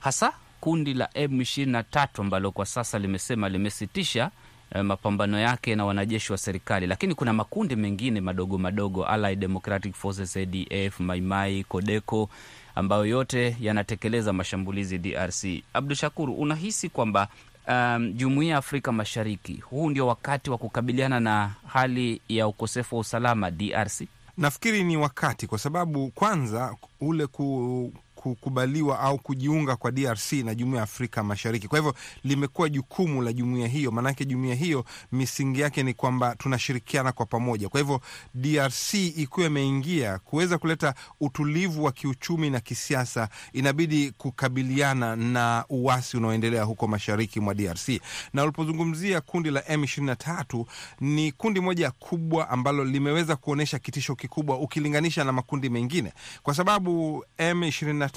hasa 0.00 0.32
kundi 0.60 0.94
la 0.94 1.06
M23 1.06 2.08
ambalo 2.20 2.50
kwa 2.52 2.66
sasa 2.66 2.98
limesema 2.98 3.48
limesitisha 3.48 4.30
eh, 4.74 4.84
mapambano 4.84 5.38
yake 5.38 5.74
na 5.76 5.84
wanajeshi 5.84 6.32
wa 6.32 6.38
serikali, 6.38 6.86
lakini 6.86 7.14
kuna 7.14 7.32
makundi 7.32 7.76
mengine 7.76 8.20
madogo 8.20 8.58
madogo, 8.58 9.06
Allied 9.06 9.38
Democratic 9.38 9.94
Forces 9.94 10.36
ADF, 10.36 11.00
Maimai, 11.00 11.64
Kodeko 11.64 12.30
ambayo 12.74 13.06
yote 13.06 13.56
yanatekeleza 13.60 14.32
mashambulizi 14.32 14.98
DRC. 14.98 15.44
Abdu 15.74 15.94
Shakuru, 15.94 16.34
unahisi 16.34 16.88
kwamba 16.88 17.28
um, 17.68 18.12
jumuiya 18.12 18.52
ya 18.52 18.58
Afrika 18.58 18.92
Mashariki, 18.92 19.54
huu 19.54 19.90
ndio 19.90 20.06
wakati 20.06 20.50
wa 20.50 20.58
kukabiliana 20.58 21.20
na 21.20 21.50
hali 21.66 22.20
ya 22.28 22.46
ukosefu 22.48 22.94
wa 22.94 23.00
usalama 23.00 23.50
DRC? 23.50 24.02
Nafikiri 24.38 24.84
ni 24.84 24.96
wakati, 24.96 25.46
kwa 25.46 25.58
sababu 25.58 26.10
kwanza 26.10 26.74
ule 27.00 27.26
ku 27.26 27.92
kukubaliwa 28.22 29.00
au 29.00 29.18
kujiunga 29.18 29.76
kwa 29.76 29.90
DRC 29.92 30.32
na 30.32 30.54
jumuiya 30.54 30.76
ya 30.78 30.82
Afrika 30.84 31.22
Mashariki. 31.24 31.68
Kwa 31.68 31.78
hivyo 31.78 31.94
limekuwa 32.24 32.68
jukumu 32.68 33.22
la 33.22 33.32
jumuiya 33.32 33.68
hiyo, 33.68 33.90
maanake 33.90 34.24
jumuiya 34.24 34.54
hiyo 34.54 34.84
misingi 35.12 35.60
yake 35.60 35.82
ni 35.82 35.94
kwamba 35.94 36.34
tunashirikiana 36.36 37.12
kwa 37.12 37.26
pamoja. 37.26 37.68
Kwa 37.68 37.80
hivyo 37.80 38.00
DRC 38.34 38.94
ikiwa 38.94 39.46
imeingia 39.46 40.18
kuweza 40.18 40.58
kuleta 40.58 40.94
utulivu 41.20 41.84
wa 41.84 41.92
kiuchumi 41.92 42.50
na 42.50 42.60
kisiasa, 42.60 43.28
inabidi 43.52 44.10
kukabiliana 44.10 45.16
na 45.16 45.64
uasi 45.68 46.16
unaoendelea 46.16 46.62
huko 46.62 46.86
mashariki 46.88 47.40
mwa 47.40 47.54
DRC. 47.54 47.88
Na 48.32 48.42
ulipozungumzia 48.42 49.20
kundi 49.20 49.50
la 49.50 49.60
M23 49.60 50.64
ni 51.00 51.32
kundi 51.32 51.60
moja 51.60 51.90
kubwa 51.90 52.50
ambalo 52.50 52.84
limeweza 52.84 53.36
kuonyesha 53.36 53.78
kitisho 53.78 54.14
kikubwa 54.14 54.58
ukilinganisha 54.58 55.24
na 55.24 55.32
makundi 55.32 55.70
mengine, 55.70 56.12
kwa 56.42 56.54
sababu 56.54 57.24
M23 57.38 58.07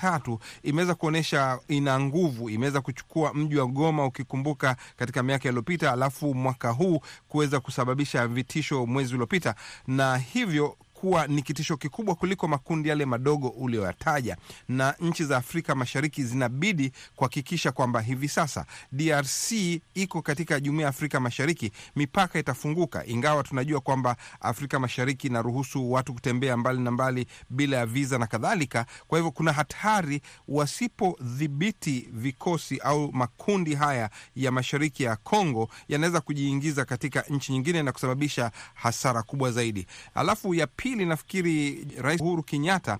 imeweza 0.63 0.95
kuonyesha 0.95 1.60
ina 1.67 2.00
nguvu, 2.00 2.50
imeweza 2.50 2.81
kuchukua 2.81 3.33
mji 3.33 3.57
wa 3.57 3.65
Goma, 3.67 4.05
ukikumbuka 4.05 4.75
katika 4.98 5.24
miaka 5.24 5.50
iliyopita, 5.50 5.91
alafu 5.91 6.33
mwaka 6.33 6.69
huu 6.69 7.01
kuweza 7.29 7.60
kusababisha 7.60 8.27
vitisho 8.27 8.86
mwezi 8.86 9.13
uliopita, 9.13 9.55
na 9.88 10.17
hivyo 10.17 10.77
kuwa 11.01 11.27
ni 11.27 11.41
kitisho 11.41 11.77
kikubwa 11.77 12.15
kuliko 12.15 12.48
makundi 12.48 12.89
yale 12.89 13.05
madogo 13.05 13.48
uliyoyataja, 13.48 14.38
na 14.67 14.96
nchi 15.00 15.25
za 15.25 15.38
Afrika 15.38 15.75
Mashariki 15.75 16.24
zinabidi 16.24 16.91
kuhakikisha 17.15 17.72
kwamba 17.72 18.01
hivi 18.01 18.27
sasa 18.27 18.65
DRC 18.91 19.51
iko 19.93 20.22
katika 20.22 20.60
jumuiya 20.60 20.84
ya 20.84 20.89
Afrika 20.89 21.20
Mashariki, 21.20 21.72
mipaka 21.96 22.39
itafunguka, 22.39 23.05
ingawa 23.05 23.43
tunajua 23.43 23.79
kwamba 23.81 24.15
Afrika 24.41 24.79
Mashariki 24.79 25.27
inaruhusu 25.27 25.91
watu 25.91 26.13
kutembea 26.13 26.58
mbali 26.58 26.79
na 26.81 26.91
mbali 26.91 27.25
bila 27.50 27.77
ya 27.77 27.86
viza 27.86 28.17
na 28.17 28.27
kadhalika. 28.27 28.86
Kwa 29.08 29.17
hivyo 29.17 29.31
kuna 29.31 29.53
hatari 29.53 30.22
wasipodhibiti 30.48 32.10
vikosi 32.13 32.77
au 32.77 33.12
makundi 33.13 33.75
haya 33.75 34.10
ya 34.36 34.51
mashariki 34.51 35.03
ya 35.03 35.15
Kongo 35.15 35.70
yanaweza 35.88 36.22
kujiingiza 36.22 36.86
katika 36.86 37.22
nchi 37.22 37.51
nyingine 37.51 37.84
na 37.84 37.91
kusababisha 37.91 38.51
hasara 38.74 39.24
kubwa 39.24 39.51
zaidi. 39.51 39.88
Alafu 40.15 40.53
ya 40.55 40.67
pili, 40.67 40.90
nafikiri 40.95 41.88
Rais 41.98 42.21
Uhuru 42.21 42.43
Kenyatta 42.43 43.00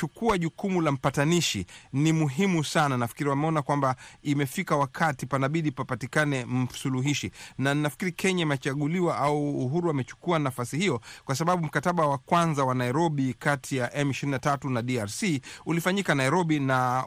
kuchukua 0.00 0.38
jukumu 0.38 0.80
la 0.80 0.92
mpatanishi 0.92 1.66
ni 1.92 2.12
muhimu 2.12 2.64
sana. 2.64 2.96
Nafikiri 2.96 3.30
wameona 3.30 3.62
kwamba 3.62 3.96
imefika 4.22 4.76
wakati 4.76 5.26
panabidi 5.26 5.70
papatikane 5.70 6.44
msuluhishi, 6.44 7.30
na 7.58 7.74
nafikiri 7.74 8.12
Kenya 8.12 8.42
imechaguliwa 8.42 9.16
au 9.18 9.58
Uhuru 9.66 9.90
amechukua 9.90 10.38
nafasi 10.38 10.76
hiyo 10.78 11.00
kwa 11.24 11.34
sababu 11.34 11.64
mkataba 11.66 12.06
wa 12.06 12.18
kwanza 12.18 12.64
wa 12.64 12.74
Nairobi 12.74 13.34
kati 13.38 13.76
ya 13.76 13.86
M23 14.02 14.70
na 14.70 14.82
DRC 14.82 15.22
ulifanyika 15.66 16.14
Nairobi 16.14 16.60
na 16.60 17.04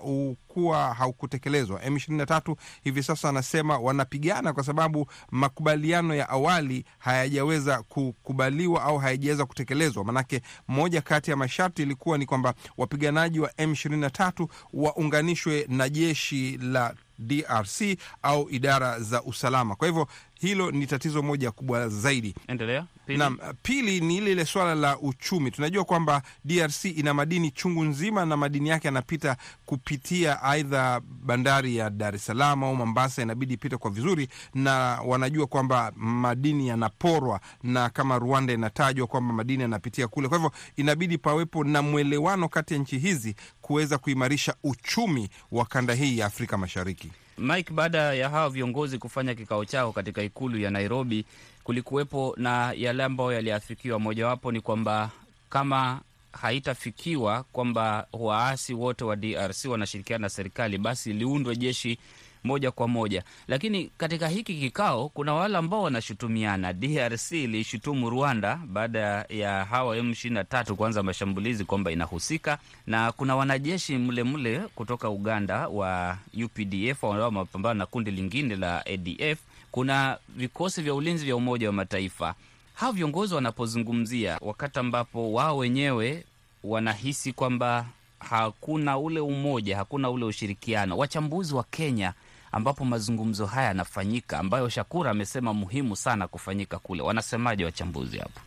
kuwa 0.47 0.93
haukutekelezwa. 0.93 1.79
M23 1.79 2.55
hivi 2.83 3.03
sasa 3.03 3.29
anasema 3.29 3.77
wanapigana 3.77 4.53
kwa 4.53 4.63
sababu 4.63 5.05
makubaliano 5.31 6.15
ya 6.15 6.29
awali 6.29 6.85
hayajaweza 6.97 7.83
kukubaliwa 7.83 8.83
au 8.83 8.97
hayajaweza 8.97 9.45
kutekelezwa. 9.45 10.03
Manake 10.03 10.41
moja 10.67 11.01
kati 11.01 11.31
ya 11.31 11.37
masharti 11.37 11.81
ilikuwa 11.81 12.17
ni 12.17 12.25
kwamba 12.25 12.53
wapiganaji 12.79 13.39
wa 13.39 13.49
M23 13.49 14.47
waunganishwe 14.73 15.65
na 15.69 15.89
jeshi 15.89 16.57
la 16.57 16.93
DRC 17.19 17.81
au 18.23 18.49
idara 18.49 18.99
za 18.99 19.23
usalama. 19.23 19.75
Kwa 19.75 19.87
hivyo 19.87 20.07
hilo 20.33 20.71
ni 20.71 20.87
tatizo 20.87 21.21
moja 21.21 21.51
kubwa 21.51 21.89
zaidi. 21.89 22.35
Endelea. 22.47 22.85
Pili. 23.05 23.19
Naam, 23.19 23.37
pili 23.63 23.99
ni 24.01 24.17
ile 24.17 24.31
ile 24.31 24.45
swala 24.45 24.75
la 24.75 24.99
uchumi. 24.99 25.51
Tunajua 25.51 25.85
kwamba 25.85 26.21
DRC 26.45 26.85
ina 26.85 27.13
madini 27.13 27.51
chungu 27.51 27.83
nzima 27.83 28.25
na 28.25 28.37
madini 28.37 28.69
yake 28.69 28.87
yanapita 28.87 29.37
kupitia 29.65 30.41
aidha 30.43 31.01
bandari 31.23 31.75
ya 31.77 31.89
Dar 31.89 32.15
es 32.15 32.25
Salaam 32.25 32.63
au 32.63 32.75
Mombasa, 32.75 33.21
inabidi 33.21 33.53
ipite 33.53 33.77
kwa 33.77 33.91
vizuri, 33.91 34.27
na 34.53 34.73
wanajua 35.05 35.47
kwamba 35.47 35.91
madini 35.95 36.67
yanaporwa, 36.67 37.39
na 37.63 37.89
kama 37.89 38.19
Rwanda 38.19 38.53
inatajwa 38.53 39.07
kwamba 39.07 39.33
madini 39.33 39.61
yanapitia 39.61 40.07
kule. 40.07 40.27
Kwa 40.27 40.37
hivyo 40.37 40.51
inabidi 40.75 41.17
pawepo 41.17 41.63
na 41.63 41.81
mwelewano 41.81 42.49
kati 42.49 42.73
ya 42.73 42.79
nchi 42.79 42.97
hizi 42.99 43.35
kuweza 43.69 43.97
kuimarisha 43.97 44.55
uchumi 44.63 45.29
wa 45.51 45.65
kanda 45.65 45.93
hii 45.93 46.17
ya 46.17 46.25
Afrika 46.25 46.57
Mashariki. 46.57 47.11
Mike, 47.37 47.73
baada 47.73 48.13
ya 48.13 48.29
hawa 48.29 48.49
viongozi 48.49 48.97
kufanya 48.97 49.35
kikao 49.35 49.65
chao 49.65 49.91
katika 49.91 50.23
ikulu 50.23 50.57
ya 50.59 50.71
Nairobi, 50.71 51.25
kulikuwepo 51.63 52.33
na 52.37 52.73
yale 52.77 53.03
ambayo 53.03 53.31
yaliafikiwa. 53.31 53.99
Mojawapo 53.99 54.51
ni 54.51 54.61
kwamba 54.61 55.09
kama 55.49 55.99
haitafikiwa 56.31 57.43
kwamba 57.43 58.07
waasi 58.13 58.73
wote 58.73 59.03
wa 59.03 59.15
DRC 59.15 59.65
wanashirikiana 59.65 60.21
na 60.21 60.29
serikali, 60.29 60.77
basi 60.77 61.13
liundwe 61.13 61.55
jeshi 61.55 61.97
moja 62.43 62.71
kwa 62.71 62.87
moja. 62.87 63.23
Lakini 63.47 63.91
katika 63.97 64.27
hiki 64.27 64.55
kikao 64.55 65.09
kuna 65.09 65.33
wale 65.33 65.57
ambao 65.57 65.81
wanashutumiana. 65.83 66.73
DRC 66.73 67.31
ilishutumu 67.31 68.09
Rwanda 68.09 68.59
baada 68.67 69.25
ya 69.29 69.65
hawa 69.65 69.97
M23 69.97 70.73
kuanza 70.73 71.03
mashambulizi 71.03 71.65
kwamba 71.65 71.91
inahusika, 71.91 72.57
na 72.87 73.11
kuna 73.11 73.35
wanajeshi 73.35 73.97
mlemle 73.97 74.23
mle 74.23 74.59
kutoka 74.75 75.09
Uganda 75.09 75.67
wa 75.67 76.17
UPDF 76.45 77.03
wanao 77.03 77.31
mapambano 77.31 77.73
na 77.79 77.85
kundi 77.85 78.11
lingine 78.11 78.55
la 78.55 78.85
ADF. 78.85 79.39
Kuna 79.71 80.17
vikosi 80.35 80.81
vya 80.81 80.93
ulinzi 80.93 81.25
vya 81.25 81.35
Umoja 81.35 81.67
wa 81.67 81.73
Mataifa. 81.73 82.35
Hawa 82.73 82.93
viongozi 82.93 83.33
wanapozungumzia 83.35 84.37
wakati 84.41 84.79
ambapo 84.79 85.33
wao 85.33 85.57
wenyewe 85.57 86.23
wanahisi 86.63 87.33
kwamba 87.33 87.85
hakuna 88.19 88.97
ule 88.97 89.19
umoja, 89.19 89.77
hakuna 89.77 90.09
ule 90.09 90.25
ushirikiano. 90.25 90.97
Wachambuzi 90.97 91.55
wa 91.55 91.63
Kenya 91.63 92.13
ambapo 92.51 92.85
mazungumzo 92.85 93.45
haya 93.45 93.67
yanafanyika, 93.67 94.39
ambayo 94.39 94.69
Shakura 94.69 95.11
amesema 95.11 95.53
muhimu 95.53 95.95
sana 95.95 96.27
kufanyika 96.27 96.79
kule, 96.79 97.01
wanasemaje 97.01 97.65
wachambuzi 97.65 98.17
hapo? 98.17 98.39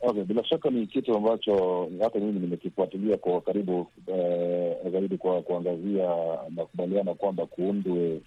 Okay, 0.00 0.24
bila 0.24 0.44
shaka 0.44 0.70
ni 0.70 0.86
kitu 0.86 1.16
ambacho 1.16 1.88
hata 2.02 2.18
mimi 2.18 2.40
nimekifuatilia 2.40 3.16
kwa 3.16 3.40
karibu 3.40 3.86
eh, 4.06 4.76
zaidi 4.92 5.16
kwa 5.18 5.42
kuangazia 5.42 6.08
makubaliano 6.50 7.14
kwamba 7.14 7.46
kuundwe 7.46 8.20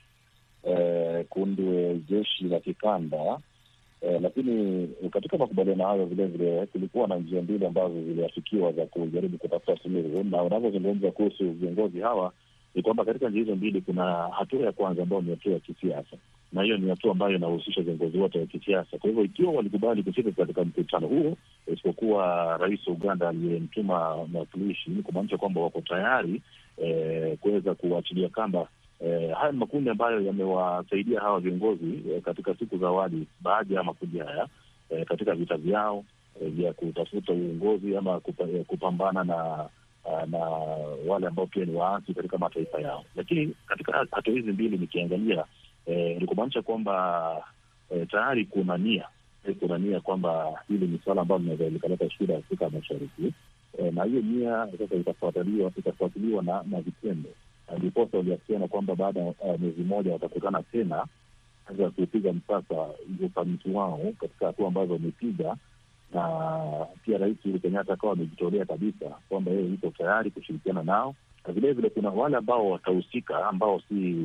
eh, 0.63 1.25
kuundwe 1.29 1.99
jeshi 2.09 2.43
la 2.43 2.59
kikanda 2.59 3.39
eh, 4.01 4.19
lakini 4.21 4.87
katika 5.11 5.37
makubaliano 5.37 5.85
hayo 5.87 6.05
vilevile 6.05 6.65
kulikuwa 6.65 7.07
na 7.07 7.15
njia 7.15 7.41
mbili 7.41 7.65
ambazo 7.65 7.93
ziliafikiwa 8.03 8.71
za 8.71 8.85
kujaribu 8.85 9.37
kutafuta 9.37 9.77
suluhu, 9.83 10.23
na 10.23 10.43
unavyozungumza 10.43 11.11
kuhusu 11.11 11.51
viongozi 11.51 11.99
hawa 11.99 12.33
ni 12.75 12.81
kwamba 12.81 13.05
katika 13.05 13.29
njia 13.29 13.39
hizo 13.41 13.55
mbili 13.55 13.81
kuna 13.81 14.29
hatua 14.37 14.59
ya 14.65 14.71
kwanza 14.71 15.03
ambayo 15.03 15.21
ni 15.21 15.29
hatua 15.29 15.53
ya 15.53 15.59
kisiasa, 15.59 16.17
na 16.53 16.63
hiyo 16.63 16.77
ni 16.77 16.89
hatua 16.89 17.11
ambayo 17.11 17.35
inahusisha 17.35 17.81
viongozi 17.81 18.17
wote 18.17 18.39
wa 18.39 18.45
kisiasa. 18.45 18.97
Kwa 18.97 19.09
hivyo 19.09 19.23
ikiwa 19.23 19.53
walikubali 19.53 20.03
kufika 20.03 20.31
katika 20.31 20.63
mkutano 20.65 21.07
huo, 21.07 21.37
isipokuwa 21.73 22.57
rais 22.57 22.87
wa 22.87 22.93
Uganda 22.93 23.29
aliyemtuma 23.29 24.17
mwakilishi, 24.27 24.89
ni 24.89 25.01
kumaanisha 25.03 25.37
kwamba 25.37 25.61
wako 25.61 25.81
tayari 25.81 26.41
eh, 26.77 27.37
kuweza 27.37 27.75
kuachilia 27.75 28.29
kamba 28.29 28.67
Eh, 29.05 29.31
haya 29.35 29.51
makundi 29.51 29.89
ambayo 29.89 30.21
yamewasaidia 30.21 31.19
hawa 31.19 31.39
viongozi 31.39 32.01
eh, 32.11 32.21
katika 32.21 32.55
siku 32.55 32.77
za 32.77 32.87
awali, 32.87 33.27
baadhi 33.41 33.73
ya 33.73 33.83
makundi 33.83 34.19
haya 34.19 34.47
eh, 34.89 35.05
katika 35.05 35.35
vita 35.35 35.57
vyao 35.57 36.03
eh, 36.41 36.51
vya 36.51 36.73
kutafuta 36.73 37.33
uongozi 37.33 37.97
ama 37.97 38.19
kupa, 38.19 38.43
eh, 38.43 38.65
kupambana 38.65 39.23
na 39.23 39.69
na 40.27 40.39
wale 41.07 41.27
ambao 41.27 41.45
pia 41.47 41.65
ni 41.65 41.75
waasi 41.75 42.13
katika 42.13 42.37
mataifa 42.37 42.81
yao. 42.81 43.05
Lakini 43.15 43.53
katika 43.67 44.05
hatua 44.11 44.33
hizi 44.33 44.51
mbili 44.51 44.77
nikiangalia, 44.77 45.45
eh, 45.85 46.17
ni 46.21 46.25
kumaanisha 46.27 46.61
kwamba 46.61 47.35
eh, 47.89 48.07
tayari 48.11 48.45
kuna 48.45 48.77
nia 48.77 49.07
eh, 49.47 49.55
kuna 49.59 49.77
nia 49.77 49.99
kwamba 49.99 50.59
hili 50.67 50.87
ni 50.87 50.99
suala 51.03 51.21
ambalo 51.21 51.39
linaweza 51.39 51.69
likaleta 51.69 52.09
shida 52.09 52.37
Afrika 52.37 52.69
Mashariki. 52.69 53.33
Eh, 53.77 53.93
na 53.93 54.03
hiyo 54.03 54.21
nia 54.21 54.67
sasa 54.79 54.95
itafuatiliwa 55.75 56.43
na, 56.43 56.63
na 56.69 56.81
vitendo. 56.81 57.29
Ndiposa 57.77 58.17
waliasiana 58.17 58.67
kwamba 58.67 58.95
baada 58.95 59.19
ya 59.19 59.25
uh, 59.39 59.59
mwezi 59.59 59.81
mmoja 59.81 60.13
watakutana 60.13 60.63
tena 60.63 61.05
za 61.77 61.89
kupiga 61.89 62.33
msasa 62.33 62.87
ufanisi 63.25 63.69
wao 63.69 63.99
katika 64.19 64.45
hatua 64.45 64.67
ambazo 64.67 64.93
wamepiga, 64.93 65.55
na 66.13 66.85
pia 67.05 67.17
Rais 67.17 67.37
Uhuru 67.45 67.59
Kenyatta 67.59 67.93
akawa 67.93 68.13
amejitolea 68.13 68.65
kabisa 68.65 69.05
kwamba 69.29 69.51
yeye 69.51 69.69
yuko 69.69 69.89
tayari 69.89 70.31
kushirikiana 70.31 70.83
nao, 70.83 71.15
na 71.47 71.53
vilevile 71.53 71.89
kuna 71.89 72.09
wale 72.09 72.37
ambao 72.37 72.69
watahusika 72.69 73.47
ambao 73.47 73.81
si 73.89 74.15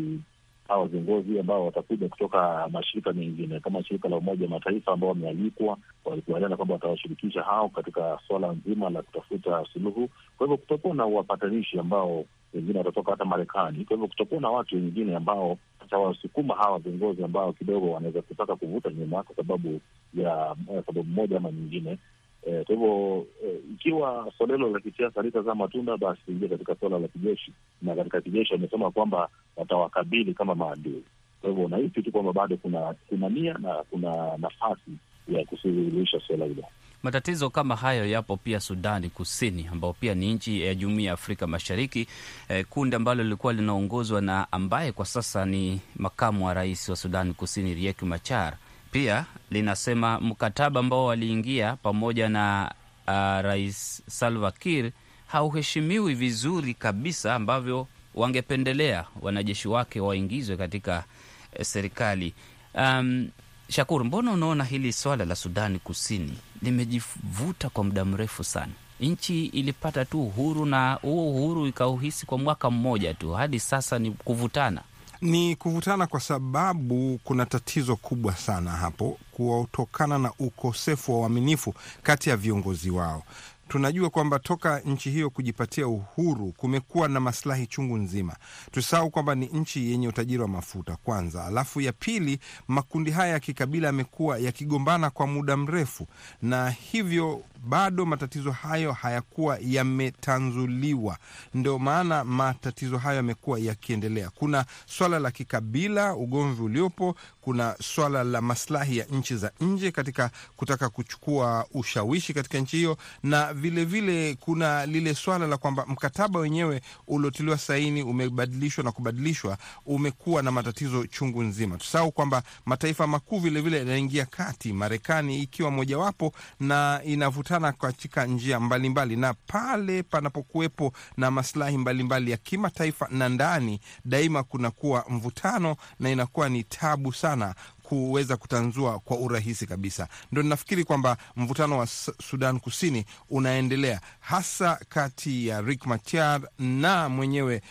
hawa 0.69 0.87
viongozi 0.87 1.39
ambao 1.41 1.65
watakuja 1.67 2.09
kutoka 2.09 2.69
mashirika 2.73 3.13
mengine 3.13 3.61
kama 3.61 3.85
shirika 3.85 4.09
la 4.09 4.17
Umoja 4.17 4.45
wa 4.45 4.51
Mataifa 4.51 4.93
ambao 4.93 5.09
wamealikwa, 5.09 5.79
walikubaliana 6.05 6.57
kwamba 6.57 6.75
watawashirikisha 6.75 7.43
hao 7.43 7.69
katika 7.69 8.19
suala 8.29 8.53
nzima 8.53 8.91
la 8.91 9.03
kutafuta 9.03 9.65
suluhu. 9.73 10.09
Kwa 10.39 10.47
hivyo 10.47 10.57
kutakuwa 10.57 10.95
na 10.95 11.05
wapatanishi 11.07 11.79
ambao 11.79 12.25
wengine 12.55 12.79
watatoka 12.79 13.11
hata 13.11 13.25
Marekani. 13.25 13.85
Kwa 13.85 13.97
hivyo 13.97 14.09
kutakuwa 14.09 14.41
na 14.41 14.51
watu 14.51 14.75
wengine 14.75 15.17
ambao 15.17 15.59
watawasukuma 15.87 16.55
hawa 16.55 16.79
viongozi 16.79 17.25
ambao 17.25 17.53
kidogo 17.53 17.91
wanaweza 17.91 18.23
kutaka 18.23 18.57
kuvuta 18.57 18.91
nyuma 18.91 19.23
kwa 19.23 19.37
sababu 19.37 19.81
ya 20.15 20.57
sababu 20.87 21.05
moja 21.05 21.37
ama 21.37 21.53
nyingine. 21.53 21.99
Eh, 22.47 22.65
kwa 22.67 22.75
hivyo 22.75 23.27
eh, 23.45 23.61
ikiwa 23.73 24.33
solelo 24.39 24.71
la 24.71 24.81
kisiasa 24.81 25.23
litazaa 25.23 25.55
matunda, 25.55 25.97
basi 25.97 26.21
ingia 26.29 26.49
katika 26.49 26.75
suala 26.75 26.99
la 26.99 27.09
kijeshi, 27.09 27.53
na 27.83 27.95
katika 27.95 28.21
kijeshi 28.21 28.53
wamesema 28.53 28.91
kwamba 28.91 29.29
watawakabili 29.57 30.35
kama 30.35 30.55
maadui. 30.55 31.03
Kwa 31.41 31.51
hivyo 31.51 31.65
unahisi 31.65 32.03
tu 32.03 32.13
kwamba 32.13 32.33
bado 32.33 32.57
kuna 32.57 32.95
kuna 33.09 33.29
nia 33.29 33.55
na 33.59 33.75
kuna 33.91 34.37
nafasi 34.37 34.91
ya 35.29 35.45
kusuluhisha 35.45 36.21
suala 36.21 36.45
hilo. 36.45 36.65
Matatizo 37.03 37.51
kama 37.51 37.77
hayo 37.77 38.07
yapo 38.07 38.37
pia 38.37 38.61
Sudani 38.61 39.09
Kusini, 39.11 39.67
ambao 39.73 39.93
pia 39.93 40.15
ni 40.15 40.35
nchi 40.35 40.63
ya 40.63 40.75
Jumuiya 40.75 41.07
ya 41.09 41.13
Afrika 41.15 41.47
Mashariki, 41.47 42.07
eh, 42.49 42.67
kundi 42.71 42.97
ambalo 42.97 43.23
lilikuwa 43.23 43.53
linaongozwa 43.53 44.21
na 44.21 44.53
ambaye 44.53 44.93
kwa 44.93 45.07
sasa 45.07 45.45
ni 45.45 45.81
makamu 45.97 46.47
wa 46.47 46.55
rais 46.55 46.89
wa 46.89 46.97
Sudani 46.97 47.35
Kusini 47.35 47.75
Riek 47.75 48.03
Machar. 48.03 48.57
Pia 48.91 49.25
linasema 49.51 50.21
mkataba 50.21 50.81
ambao 50.81 51.05
waliingia 51.05 51.77
pamoja 51.77 52.29
na 52.29 52.73
uh, 53.07 53.13
rais 53.45 54.03
Salva 54.09 54.53
Kiir 54.53 54.91
hauheshimiwi 55.27 56.15
vizuri 56.15 56.75
kabisa, 56.75 57.35
ambavyo 57.35 57.87
wangependelea 58.15 59.05
wanajeshi 59.21 59.69
wake 59.69 60.01
waingizwe 60.01 60.57
katika 60.57 61.05
eh, 61.53 61.65
serikali 61.65 62.35
um, 62.75 63.29
Shakuru, 63.69 64.05
mbona 64.05 64.33
unaona 64.33 64.65
hili 64.65 64.93
swala 64.93 65.25
la 65.25 65.37
Sudani 65.37 65.79
Kusini 65.79 66.39
limejivuta 66.63 67.69
kwa 67.69 67.85
muda 67.85 68.05
mrefu 68.05 68.45
sana? 68.45 68.73
Nchi 69.01 69.47
ilipata 69.47 70.05
tu 70.05 70.23
uhuru 70.23 70.67
na 70.67 70.93
huo 70.95 71.31
uhuru 71.31 71.67
ikauhisi 71.67 72.27
kwa 72.27 72.39
mwaka 72.39 72.71
mmoja 72.71 73.15
tu, 73.15 73.33
hadi 73.33 73.61
sasa 73.61 73.99
ni 73.99 74.11
kuvutana. 74.11 74.83
Ni 75.21 75.57
kuvutana 75.57 76.07
kwa 76.07 76.21
sababu 76.21 77.21
kuna 77.25 77.47
tatizo 77.47 77.97
kubwa 77.97 78.37
sana 78.37 78.71
hapo, 78.71 79.19
kutokana 79.33 80.19
na 80.19 80.33
ukosefu 80.39 81.13
wa 81.13 81.19
uaminifu 81.21 81.75
kati 82.03 82.31
ya 82.31 82.37
viongozi 82.37 82.91
wao. 82.91 83.23
Tunajua 83.69 84.11
kwamba 84.11 84.39
toka 84.39 84.81
nchi 84.81 85.11
hiyo 85.11 85.31
kujipatia 85.31 85.87
uhuru 85.89 86.53
kumekuwa 86.57 87.09
na 87.09 87.21
maslahi 87.21 87.67
chungu 87.67 87.97
nzima. 87.99 88.37
Tusahau 88.71 89.11
kwamba 89.11 89.35
ni 89.35 89.47
nchi 89.47 89.91
yenye 89.91 90.09
utajiri 90.09 90.43
wa 90.43 90.49
mafuta 90.49 90.97
kwanza, 90.97 91.45
alafu 91.45 91.81
ya 91.81 91.93
pili, 91.93 92.39
makundi 92.69 93.11
haya 93.11 93.33
ya 93.33 93.41
kikabila 93.41 93.87
yamekuwa 93.87 94.39
yakigombana 94.39 95.11
kwa 95.11 95.27
muda 95.27 95.57
mrefu, 95.57 96.07
na 96.43 96.71
hivyo 96.71 97.43
bado 97.65 98.07
matatizo 98.07 98.51
hayo 98.53 98.93
hayakuwa 98.93 99.59
yametanzuliwa. 99.61 101.17
Ndio 101.55 101.79
maana 101.79 102.25
matatizo 102.25 102.99
hayo 102.99 103.17
yamekuwa 103.17 103.59
yakiendelea. 103.59 104.31
Kuna 104.31 104.65
swala 104.87 105.19
la 105.19 105.31
kikabila, 105.31 106.15
ugomvi 106.15 106.63
uliopo, 106.63 107.17
kuna 107.41 107.77
swala 107.83 108.25
la 108.25 108.41
maslahi 108.41 108.99
ya 108.99 109.05
nchi 109.05 109.37
za 109.37 109.53
nje 109.61 109.91
katika 109.91 110.31
kutaka 110.57 110.89
kuchukua 110.89 111.67
ushawishi 111.75 112.35
katika 112.35 112.59
nchi 112.59 112.77
hiyo, 112.77 112.97
na 113.23 113.55
vilevile 113.57 114.13
vile 114.13 114.35
kuna 114.41 114.87
lile 114.87 115.15
swala 115.15 115.47
la 115.47 115.57
kwamba 115.57 115.87
mkataba 115.87 116.41
wenyewe 116.41 116.81
uliotiliwa 117.07 117.59
saini 117.59 118.03
umebadilishwa 118.03 118.85
na 118.85 118.93
kubadilishwa, 118.93 119.59
umekuwa 119.87 120.43
na 120.43 120.51
matatizo 120.53 121.07
chungu 121.07 121.43
nzima. 121.43 121.77
Tusahau 121.79 122.13
kwamba 122.13 122.43
mataifa 122.67 123.07
makuu 123.07 123.39
vilevile 123.39 123.79
yanaingia 123.79 124.27
kati, 124.27 124.73
Marekani 124.73 125.43
ikiwa 125.43 125.71
mojawapo, 125.71 126.33
na 126.61 127.01
inavutana 127.05 127.73
katika 127.73 128.27
njia 128.27 128.61
mbalimbali 128.61 129.17
mbali. 129.17 129.17
Na 129.17 129.35
pale 129.47 130.03
panapokuwepo 130.03 130.93
na 131.17 131.31
maslahi 131.31 131.79
mbalimbali 131.79 132.31
ya 132.31 132.37
kimataifa 132.37 133.09
na 133.11 133.29
ndani, 133.29 133.81
daima 134.05 134.43
kunakuwa 134.43 135.05
mvutano 135.09 135.77
na 136.01 136.11
inakuwa 136.11 136.49
ni 136.49 136.65
tabu 136.65 137.13
sana 137.13 137.55
kuweza 137.89 138.37
kutanzua 138.37 138.99
kwa 138.99 139.17
urahisi 139.19 139.67
kabisa. 139.67 140.09
Ndo 140.33 140.43
ninafikiri 140.43 140.85
kwamba 140.85 141.17
mvutano 141.37 141.79
wa 141.79 141.87
Sudan 142.31 142.61
Kusini 142.61 143.05
unaendelea 143.31 144.01
hasa 144.21 144.81
kati 144.89 145.47
ya 145.47 145.61
Riek 145.61 145.87
Machar 145.87 146.41
na 146.59 147.09
mwenyewe 147.09 147.63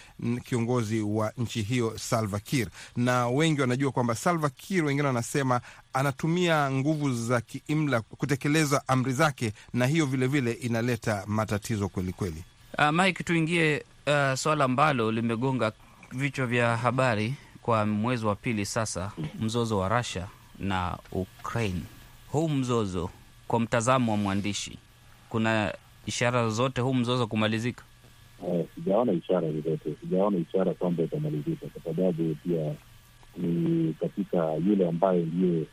kiongozi 0.43 1.01
wa 1.01 1.34
nchi 1.38 1.62
hiyo 1.62 1.97
Salva 1.97 2.39
Kiir, 2.39 2.67
na 2.95 3.28
wengi 3.28 3.62
wanajua 3.62 3.91
kwamba 3.91 4.15
Salva 4.15 4.49
Kiir, 4.49 4.86
wengine 4.86 5.08
wanasema 5.08 5.62
anatumia 5.93 6.71
nguvu 6.71 7.13
za 7.13 7.41
kiimla 7.41 8.01
kutekeleza 8.01 8.82
amri 8.88 9.13
zake, 9.13 9.54
na 9.73 9.86
hiyo 9.86 10.06
vilevile 10.06 10.51
vile 10.51 10.65
inaleta 10.67 11.23
matatizo 11.28 11.89
kwelikweli. 11.89 12.43
Uh, 12.78 12.89
Mike, 12.91 13.23
tuingie 13.23 13.84
uh, 14.08 14.34
swala 14.38 14.63
ambalo 14.65 15.12
limegonga 15.12 15.71
vichwa 16.12 16.45
vya 16.45 16.78
habari 16.78 17.34
kwa 17.65 17.86
mwezi 17.86 18.25
wa 18.25 18.36
pili 18.36 18.65
sasa, 18.65 19.12
mzozo 19.39 19.78
wa 19.78 19.89
Russia 19.89 20.28
na 20.60 20.97
Ukraine. 21.12 21.82
Huu 22.32 22.49
mzozo 22.49 23.10
kwa 23.47 23.60
mtazamo 23.60 24.12
wa 24.12 24.17
mwandishi, 24.17 24.78
kuna 25.30 25.73
ishara 26.06 26.43
zozote 26.43 26.82
huu 26.82 26.93
mzozo 26.93 27.28
kumalizika? 27.28 27.84
Sijaona 28.75 29.12
uh, 29.12 29.17
ishara 29.17 29.51
zozote, 29.51 29.95
sijaona 30.01 30.38
ishara 30.38 30.73
kwamba 30.73 31.04
itamalizika, 31.04 31.67
kwa 31.67 31.82
sababu 31.93 32.36
pia 32.43 32.73
ni 33.38 33.93
katika 33.93 34.54
yule 34.54 34.88
ambaye 34.88 35.19
ndiye 35.21 35.63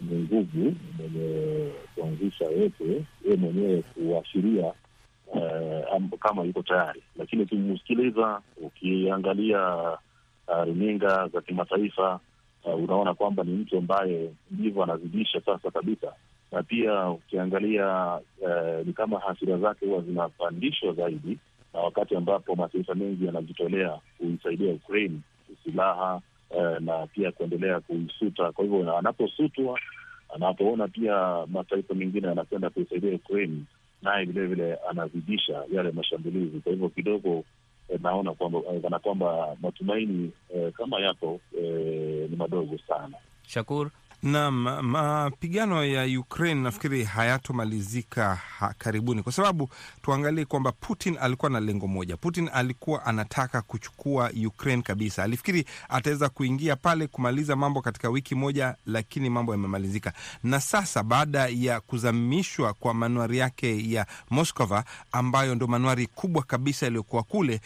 mwenye 0.00 0.22
nguvu 0.24 0.74
mwenye 0.98 1.70
kuanzisha 1.94 2.44
yote, 2.44 3.04
yeye 3.24 3.36
mwenyewe 3.36 3.82
kuashiria 3.82 4.72
uh, 5.26 6.18
kama 6.20 6.42
yuko 6.44 6.62
tayari, 6.62 7.02
lakini 7.18 7.42
ukimsikiliza, 7.42 8.40
ukiangalia 8.62 9.76
Uh, 10.50 10.64
runinga 10.64 11.28
za 11.28 11.40
kimataifa 11.40 12.20
uh, 12.64 12.74
unaona 12.84 13.14
kwamba 13.14 13.44
ni 13.44 13.52
mtu 13.52 13.78
ambaye 13.78 14.30
ndivyo 14.50 14.82
anazidisha 14.82 15.40
sasa 15.40 15.70
kabisa, 15.70 16.12
na 16.52 16.62
pia 16.62 17.08
ukiangalia 17.10 18.18
uh, 18.40 18.86
ni 18.86 18.92
kama 18.92 19.18
hasira 19.20 19.58
zake 19.58 19.86
huwa 19.86 20.02
zinapandishwa 20.02 20.92
zaidi, 20.92 21.38
na 21.74 21.80
wakati 21.80 22.16
ambapo 22.16 22.56
mataifa 22.56 22.94
mengi 22.94 23.26
yanajitolea 23.26 23.98
kuisaidia 24.18 24.72
Ukraine 24.74 25.20
silaha 25.64 26.20
uh, 26.50 26.78
na 26.80 27.06
pia 27.06 27.32
kuendelea 27.32 27.80
kuisuta. 27.80 28.52
Kwa 28.52 28.64
hivyo 28.64 28.98
anaposutwa, 28.98 29.80
anapoona 30.34 30.88
pia 30.88 31.46
mataifa 31.46 31.94
mengine 31.94 32.28
yanakwenda 32.28 32.70
kuisaidia 32.70 33.14
Ukraine, 33.14 33.62
naye 34.02 34.24
vilevile 34.24 34.74
anazidisha 34.90 35.64
yale 35.72 35.90
mashambulizi. 35.90 36.60
Kwa 36.60 36.72
hivyo 36.72 36.88
kidogo 36.88 37.44
naona 38.02 38.34
kwamba 38.34 38.60
kana 38.82 38.98
kwamba 38.98 39.56
matumaini 39.62 40.32
eh, 40.54 40.72
kama 40.72 41.00
yako 41.00 41.40
eh, 41.58 42.30
ni 42.30 42.36
madogo 42.36 42.78
sana. 42.88 43.16
Shakur, 43.46 43.90
Naam, 44.22 44.82
mapigano 44.82 45.84
ya 45.84 46.20
Ukraine 46.20 46.60
nafikiri 46.60 47.04
hayatomalizika 47.04 48.34
ha 48.34 48.74
karibuni, 48.78 49.22
kwa 49.22 49.32
sababu 49.32 49.68
tuangalie 50.02 50.44
kwamba 50.44 50.72
Putin 50.72 51.18
alikuwa 51.20 51.50
na 51.50 51.60
lengo 51.60 51.86
moja. 51.86 52.16
Putin 52.16 52.50
alikuwa 52.52 53.06
anataka 53.06 53.62
kuchukua 53.62 54.30
Ukraine 54.46 54.82
kabisa, 54.82 55.22
alifikiri 55.24 55.64
ataweza 55.88 56.28
kuingia 56.28 56.76
pale 56.76 57.06
kumaliza 57.06 57.56
mambo 57.56 57.82
katika 57.82 58.08
wiki 58.10 58.34
moja, 58.34 58.74
lakini 58.86 59.30
mambo 59.30 59.52
yamemalizika. 59.52 60.12
Na 60.44 60.60
sasa 60.60 61.02
baada 61.02 61.46
ya 61.48 61.80
kuzamishwa 61.80 62.72
kwa 62.74 62.94
manuari 62.94 63.38
yake 63.38 63.90
ya 63.92 64.06
Moskova, 64.30 64.84
ambayo 65.12 65.54
ndo 65.54 65.66
manuari 65.66 66.06
kubwa 66.06 66.42
kabisa 66.42 66.86
iliyokuwa 66.86 67.22
kule 67.22 67.60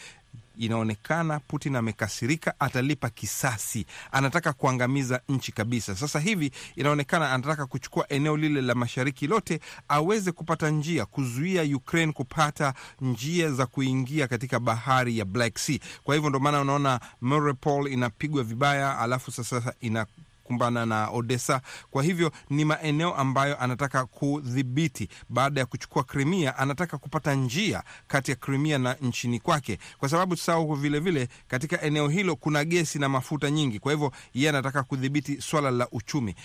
inaonekana 0.57 1.39
Putin 1.39 1.75
amekasirika, 1.75 2.53
atalipa 2.59 3.09
kisasi, 3.09 3.85
anataka 4.11 4.53
kuangamiza 4.53 5.21
nchi 5.29 5.51
kabisa. 5.51 5.95
Sasa 5.95 6.19
hivi 6.19 6.51
inaonekana 6.75 7.31
anataka 7.33 7.65
kuchukua 7.65 8.05
eneo 8.09 8.37
lile 8.37 8.61
la 8.61 8.75
mashariki 8.75 9.27
lote, 9.27 9.59
aweze 9.87 10.31
kupata 10.31 10.69
njia 10.69 11.05
kuzuia 11.05 11.63
Ukraine 11.77 12.11
kupata 12.13 12.73
njia 13.01 13.51
za 13.51 13.65
kuingia 13.65 14.27
katika 14.27 14.59
bahari 14.59 15.17
ya 15.17 15.25
Black 15.25 15.57
Sea. 15.57 15.79
Kwa 16.03 16.15
hivyo 16.15 16.29
ndo 16.29 16.39
maana 16.39 16.61
unaona 16.61 16.99
Mariupol 17.21 17.91
inapigwa 17.91 18.43
vibaya, 18.43 18.99
alafu 18.99 19.31
sasa 19.31 19.73
ina 19.81 20.05
kumbana 20.45 20.85
na 20.85 21.07
Odessa. 21.09 21.61
Kwa 21.91 22.03
hivyo 22.03 22.31
ni 22.49 22.65
maeneo 22.65 23.13
ambayo 23.15 23.59
anataka 23.61 24.05
kudhibiti. 24.05 25.09
Baada 25.29 25.59
ya 25.61 25.65
kuchukua 25.65 26.03
Krimia. 26.03 26.57
anataka 26.57 26.97
kupata 26.97 27.33
njia 27.35 27.83
kati 28.07 28.31
ya 28.31 28.37
Krimia 28.37 28.77
na 28.77 28.93
nchini 29.01 29.39
kwake, 29.39 29.79
kwa 29.97 30.09
sababu 30.09 30.35
tusahau 30.35 30.73
vilevile, 30.75 31.27
katika 31.47 31.81
eneo 31.81 32.07
hilo 32.09 32.35
kuna 32.35 32.65
gesi 32.65 32.99
na 32.99 33.09
mafuta 33.09 33.51
nyingi. 33.51 33.79
Kwa 33.79 33.91
hivyo 33.91 34.11
yeye 34.33 34.49
anataka 34.49 34.83
kudhibiti 34.83 35.41
swala 35.41 35.71
la 35.71 35.87
uchumi. 35.91 36.35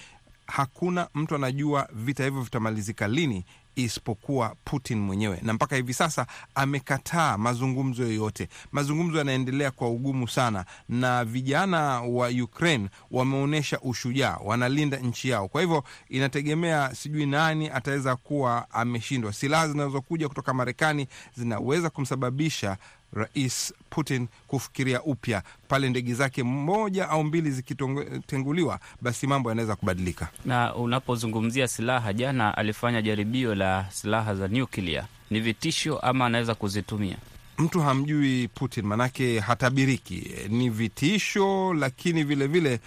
Hakuna 0.46 1.08
mtu 1.14 1.34
anajua 1.34 1.88
vita 1.92 2.24
hivyo 2.24 2.42
vitamalizika 2.42 3.08
lini 3.08 3.44
isipokuwa 3.85 4.57
Putin 4.64 4.99
mwenyewe, 4.99 5.38
na 5.43 5.53
mpaka 5.53 5.77
hivi 5.77 5.95
sasa 5.95 6.27
amekataa 6.55 7.38
mazungumzo 7.38 8.03
yoyote. 8.03 8.49
Mazungumzo 8.73 9.19
yanaendelea 9.19 9.71
kwa 9.71 9.88
ugumu 9.88 10.29
sana, 10.29 10.64
na 10.88 11.25
vijana 11.25 12.01
wa 12.01 12.29
Ukraine 12.29 12.88
wameonyesha 13.11 13.81
ushujaa, 13.81 14.37
wanalinda 14.45 14.97
nchi 14.97 15.29
yao. 15.29 15.49
Kwa 15.49 15.61
hivyo 15.61 15.85
inategemea, 16.09 16.95
sijui 16.95 17.27
nani 17.27 17.69
ataweza 17.71 18.16
kuwa 18.16 18.71
ameshindwa. 18.71 19.33
Silaha 19.33 19.69
zinazokuja 19.69 20.29
kutoka 20.29 20.55
Marekani 20.55 21.07
zinaweza 21.37 21.90
kumsababisha 21.90 22.77
Rais 23.12 23.75
Putin 23.90 24.29
kufikiria 24.46 25.03
upya 25.03 25.42
pale 25.68 25.88
ndege 25.90 26.14
zake 26.14 26.42
moja 26.42 27.09
au 27.09 27.25
mbili 27.25 27.51
zikitenguliwa, 27.51 28.81
basi 29.01 29.27
mambo 29.27 29.49
yanaweza 29.49 29.77
kubadilika. 29.77 30.29
Na 30.44 30.75
unapozungumzia 30.75 31.68
silaha, 31.68 32.12
jana 32.12 32.57
alifanya 32.57 33.03
jaribio 33.03 33.55
la 33.55 33.87
silaha 33.90 34.35
za 34.35 34.49
nyuklia. 34.49 35.05
Ni 35.31 35.40
vitisho 35.40 35.99
ama 35.99 36.27
anaweza 36.27 36.55
kuzitumia? 36.55 37.16
Mtu 37.59 37.81
hamjui 37.81 38.49
Putin, 38.49 38.85
manake 38.87 39.40
hatabiriki. 39.40 40.31
Ni 40.49 40.70
vitisho, 40.70 41.75
lakini 41.75 42.25
vilevile 42.25 42.68
vile, 42.68 42.81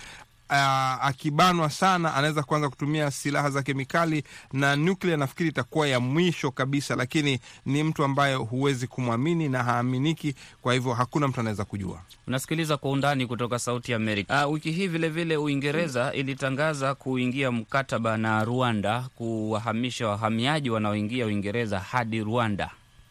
Uh, 0.49 1.05
akibanwa 1.05 1.69
sana 1.69 2.13
anaweza 2.15 2.43
kuanza 2.43 2.69
kutumia 2.69 3.11
silaha 3.11 3.49
za 3.49 3.63
kemikali 3.63 4.23
na 4.53 4.75
nuklia. 4.75 5.17
Nafikiri 5.17 5.49
itakuwa 5.49 5.87
ya 5.87 5.99
mwisho 5.99 6.51
kabisa, 6.51 6.95
lakini 6.95 7.39
ni 7.65 7.83
mtu 7.83 8.03
ambaye 8.03 8.35
huwezi 8.35 8.87
kumwamini 8.87 9.49
na 9.49 9.63
haaminiki. 9.63 10.35
Kwa 10.61 10.73
hivyo 10.73 10.93
hakuna 10.93 11.27
mtu 11.27 11.39
anaweza 11.39 11.65
kujua. 11.65 12.01
Unasikiliza 12.27 12.77
kwa 12.77 12.91
undani 12.91 13.27
kutoka 13.27 13.59
Sauti 13.59 13.91
ya 13.91 13.95
Amerika. 13.97 14.47
Uh, 14.47 14.53
wiki 14.53 14.71
hii 14.71 14.87
vilevile 14.87 15.37
Uingereza 15.37 16.13
ilitangaza 16.13 16.95
kuingia 16.95 17.51
mkataba 17.51 18.17
na 18.17 18.43
Rwanda 18.45 19.03
kuwahamisha 19.15 20.07
wahamiaji 20.07 20.69
wanaoingia 20.69 21.25
Uingereza 21.25 21.79
hadi 21.79 22.23
Rwanda. 22.23 22.69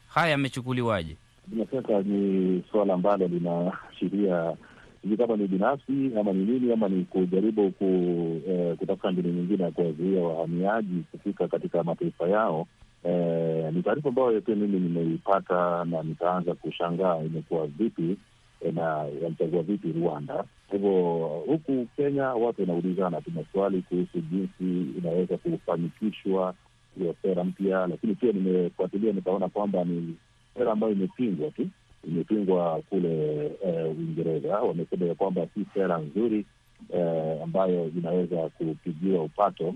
Haya 0.09 0.31
yamechukuliwaje? 0.31 1.17
Bila 1.47 1.67
shaka 1.71 2.01
ni 2.03 2.63
suala 2.73 2.95
ambalo 2.95 3.29
linaashiria 3.29 4.57
sijui 5.03 5.17
kama 5.17 5.37
ni 5.37 5.47
binafsi 5.49 6.11
ama 6.21 6.33
ni 6.33 6.45
nini 6.45 6.73
ama 6.73 6.89
ni 6.89 7.05
kujaribu 7.05 7.71
ku, 7.71 7.85
eh, 8.49 8.77
kutafuta 8.77 9.13
mbinu 9.13 9.29
nyingine 9.29 9.65
ya 9.65 9.71
kuwazuia 9.71 10.23
wahamiaji 10.23 11.03
kufika 11.13 11.49
katika 11.49 11.83
mataifa 11.85 12.29
yao. 12.29 12.67
Eh, 13.05 13.73
ni 13.73 13.83
taarifa 13.83 14.09
ambayo 14.09 14.41
pia 14.41 14.55
mimi 14.57 14.81
nimeipata 14.81 15.85
na 15.85 16.03
nikaanza 16.03 16.55
kushangaa 16.55 17.19
imekuwa 17.19 17.67
vipi 17.67 18.17
eh, 18.61 18.75
na 18.75 18.83
yalichagua 19.23 19.63
vipi 19.63 19.93
Rwanda. 19.93 20.35
Kwa 20.69 20.79
hivyo 20.79 20.93
huku 21.47 21.87
Kenya 21.97 22.29
watu 22.29 22.61
wanaulizana 22.61 23.21
tu 23.21 23.31
maswali 23.31 23.83
kuhusu 23.83 24.21
jinsi 24.21 24.99
inaweza 24.99 25.37
kufanikishwa 25.37 26.55
hiyo 26.99 27.15
sera 27.23 27.45
mpya, 27.45 27.87
lakini 27.87 28.15
pia 28.15 28.33
nimefuatilia 28.33 29.13
nikaona 29.13 29.49
kwamba 29.49 29.85
ni 29.85 30.17
sera 30.55 30.73
ambayo 30.73 30.93
imepingwa 30.93 31.51
tu 31.51 31.69
imepingwa 32.09 32.83
kule 32.91 33.51
Uingereza. 33.99 34.63
Uh, 34.63 34.69
wamesema 34.69 35.07
ya 35.07 35.15
kwamba 35.15 35.47
si 35.55 35.67
sera 35.75 35.99
nzuri 35.99 36.47
uh, 36.89 37.43
ambayo 37.43 37.89
inaweza 37.99 38.49
kupigiwa 38.49 39.23
upato. 39.23 39.75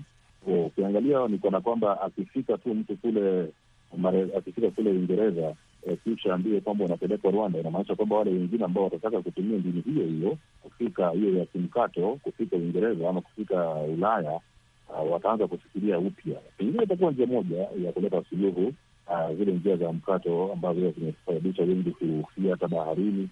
Ukiangalia 0.67 1.29
ni 1.29 1.39
kana 1.39 1.61
kwamba 1.61 2.01
akifika 2.01 2.59
tu 2.59 2.75
mtu 2.75 2.97
kule 2.97 3.49
mare, 3.97 4.27
akifika 4.39 4.71
kule 4.71 4.91
Uingereza 4.91 5.55
eh, 5.87 5.99
kisha 6.05 6.35
ambie 6.35 6.61
kwamba 6.61 6.85
unapelekwa 6.85 7.31
Rwanda, 7.31 7.61
inamaanisha 7.61 7.95
kwamba 7.95 8.17
wale 8.17 8.31
wengine 8.31 8.65
ambao 8.65 8.85
watataka 8.85 9.23
kutumia 9.23 9.59
mbinu 9.59 9.83
hiyo 9.83 10.07
hiyo 10.07 10.39
kufika 10.63 11.11
hiyo 11.11 11.39
ya 11.39 11.47
kimkato 11.47 12.19
kufika 12.23 12.57
Uingereza 12.57 13.09
ama 13.11 13.21
kufika 13.21 13.75
Ulaya 13.75 14.41
uh, 14.89 15.13
wataanza 15.13 15.47
kufikiria 15.47 15.99
upya. 15.99 16.37
Pengine 16.59 16.85
itakuwa 16.85 17.11
njia 17.13 17.27
moja 17.27 17.59
ya 17.85 17.93
kuleta 17.93 18.23
suluhu 18.31 18.73
Uh, 19.09 19.37
zile 19.39 19.53
njia 19.53 19.77
za 19.77 19.93
mkato 19.93 20.53
ambazo 20.53 20.91
zimesababisha 20.91 21.63
wengi 21.63 21.91
kufia 21.91 22.51
hata 22.51 22.69
baharini. 22.69 23.29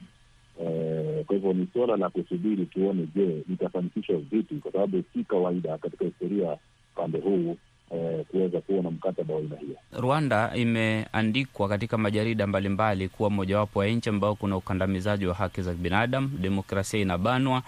Eh, 0.61 1.25
kwa 1.25 1.37
hivyo 1.37 1.53
ni 1.53 1.69
suala 1.73 1.97
la 1.97 2.11
kusubiri 2.11 2.67
tuone, 2.67 3.09
je, 3.15 3.43
litafanikishwa 3.49 4.17
vipi, 4.17 4.55
kwa 4.55 4.73
sababu 4.73 5.03
si 5.13 5.25
kawaida 5.25 5.79
katika 5.79 6.05
historia 6.05 6.57
pande 6.95 7.19
huu 7.19 7.57
kuweza 7.89 8.25
kuweza 8.25 8.61
kuona 8.61 8.91
mkataba 8.91 9.35
wa 9.35 9.41
aina 9.41 9.57
hiyo. 9.57 9.77
Rwanda 9.93 10.51
imeandikwa 10.57 11.69
katika 11.69 11.99
majarida 11.99 12.47
mbalimbali 12.47 13.09
kuwa 13.09 13.31
mojawapo 13.31 13.85
ya 13.85 13.91
nchi 13.91 14.09
ambao 14.09 14.35
kuna 14.35 14.57
ukandamizaji 14.57 15.27
wa 15.27 15.35
haki 15.35 15.63
za 15.63 15.75
binadamu, 15.75 16.29
demokrasia 16.41 17.01
inabanwa. 17.01 17.63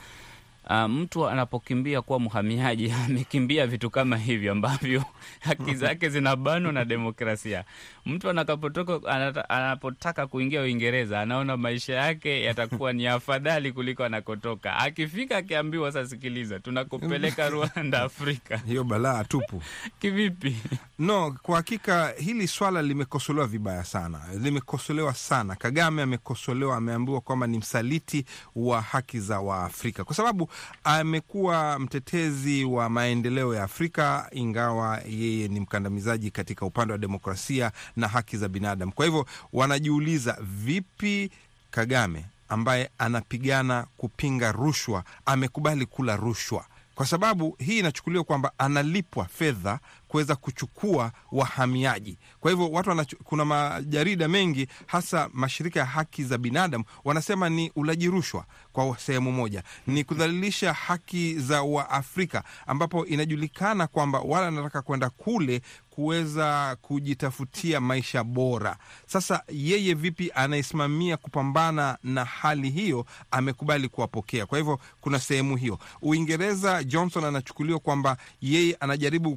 Uh, 0.70 0.82
mtu 0.90 1.28
anapokimbia 1.28 2.02
kuwa 2.02 2.20
mhamiaji 2.20 2.92
amekimbia 3.06 3.66
vitu 3.66 3.90
kama 3.90 4.16
hivyo 4.16 4.52
ambavyo 4.52 5.04
haki 5.40 5.74
zake 5.74 6.08
zinabanwa 6.08 6.72
na 6.72 6.84
demokrasia. 6.84 7.64
Mtu 8.06 8.30
anakapotoka 8.30 9.10
anata, 9.12 9.48
anapotaka 9.50 10.26
kuingia 10.26 10.60
Uingereza 10.62 11.20
anaona 11.20 11.56
maisha 11.56 11.94
yake 11.94 12.42
yatakuwa 12.42 12.92
ni 12.92 13.06
afadhali 13.06 13.72
kuliko 13.72 14.04
anakotoka. 14.04 14.76
Akifika 14.76 15.36
akiambiwa, 15.36 15.92
sasa 15.92 16.10
sikiliza, 16.10 16.58
tunakupeleka 16.60 17.48
Rwanda, 17.56 18.02
Afrika. 18.02 18.56
Hiyo 18.56 18.84
balaa 18.84 19.24
tupu. 19.24 19.62
Kivipi? 19.98 20.56
No, 20.98 21.36
kwa 21.42 21.56
hakika 21.56 22.08
hili 22.18 22.48
swala 22.48 22.82
limekosolewa 22.82 23.46
vibaya 23.46 23.84
sana, 23.84 24.20
limekosolewa 24.40 25.14
sana. 25.14 25.54
Kagame 25.54 26.02
amekosolewa, 26.02 26.76
ameambiwa 26.76 27.20
kwamba 27.20 27.46
ni 27.46 27.58
msaliti 27.58 28.24
wa 28.56 28.80
haki 28.80 29.20
za 29.20 29.40
Waafrika 29.40 30.04
kwa 30.04 30.14
sababu 30.16 30.50
amekuwa 30.84 31.78
mtetezi 31.78 32.64
wa 32.64 32.88
maendeleo 32.88 33.54
ya 33.54 33.62
Afrika, 33.62 34.28
ingawa 34.32 35.00
yeye 35.08 35.48
ni 35.48 35.60
mkandamizaji 35.60 36.30
katika 36.30 36.66
upande 36.66 36.92
wa 36.92 36.98
demokrasia 36.98 37.72
na 37.96 38.08
haki 38.08 38.36
za 38.36 38.48
binadamu. 38.48 38.92
Kwa 38.92 39.04
hivyo 39.06 39.26
wanajiuliza, 39.52 40.38
vipi 40.40 41.30
Kagame 41.70 42.24
ambaye 42.48 42.90
anapigana 42.98 43.86
kupinga 43.96 44.52
rushwa 44.52 45.04
amekubali 45.26 45.86
kula 45.86 46.16
rushwa? 46.16 46.64
Kwa 46.94 47.06
sababu 47.06 47.56
hii 47.58 47.78
inachukuliwa 47.78 48.24
kwamba 48.24 48.52
analipwa 48.58 49.24
fedha 49.24 49.78
kuweza 50.08 50.36
kuchukua 50.36 51.12
wahamiaji. 51.32 52.18
Kwa 52.40 52.50
hivyo 52.50 52.70
watu 52.70 52.88
wanachu, 52.88 53.16
kuna 53.24 53.44
majarida 53.44 54.28
mengi 54.28 54.66
hasa 54.86 55.28
mashirika 55.32 55.80
ya 55.80 55.86
haki 55.86 56.24
za 56.24 56.38
binadamu 56.38 56.84
wanasema 57.04 57.48
ni 57.48 57.72
ulaji 57.76 58.06
rushwa 58.08 58.44
kwa 58.72 58.98
sehemu 58.98 59.32
moja, 59.32 59.62
ni 59.86 60.04
kudhalilisha 60.04 60.72
haki 60.72 61.34
za 61.38 61.62
Waafrika, 61.62 62.42
ambapo 62.66 63.06
inajulikana 63.06 63.86
kwamba 63.86 64.20
wale 64.20 64.44
wanataka 64.44 64.82
kwenda 64.82 65.10
kule 65.10 65.60
kuweza 65.90 66.76
kujitafutia 66.82 67.80
maisha 67.80 68.24
bora. 68.24 68.76
Sasa 69.06 69.42
yeye 69.48 69.94
vipi 69.94 70.30
anayesimamia 70.34 71.16
kupambana 71.16 71.98
na 72.02 72.24
hali 72.24 72.70
hiyo 72.70 73.06
amekubali 73.30 73.88
kuwapokea? 73.88 74.46
Kwa 74.46 74.58
hivyo 74.58 74.78
kuna 75.00 75.18
sehemu 75.20 75.56
hiyo. 75.56 75.78
Uingereza, 76.02 76.84
Johnson 76.84 77.24
anachukuliwa 77.24 77.78
kwamba 77.78 78.16
yeye 78.40 78.76
anajaribu 78.80 79.36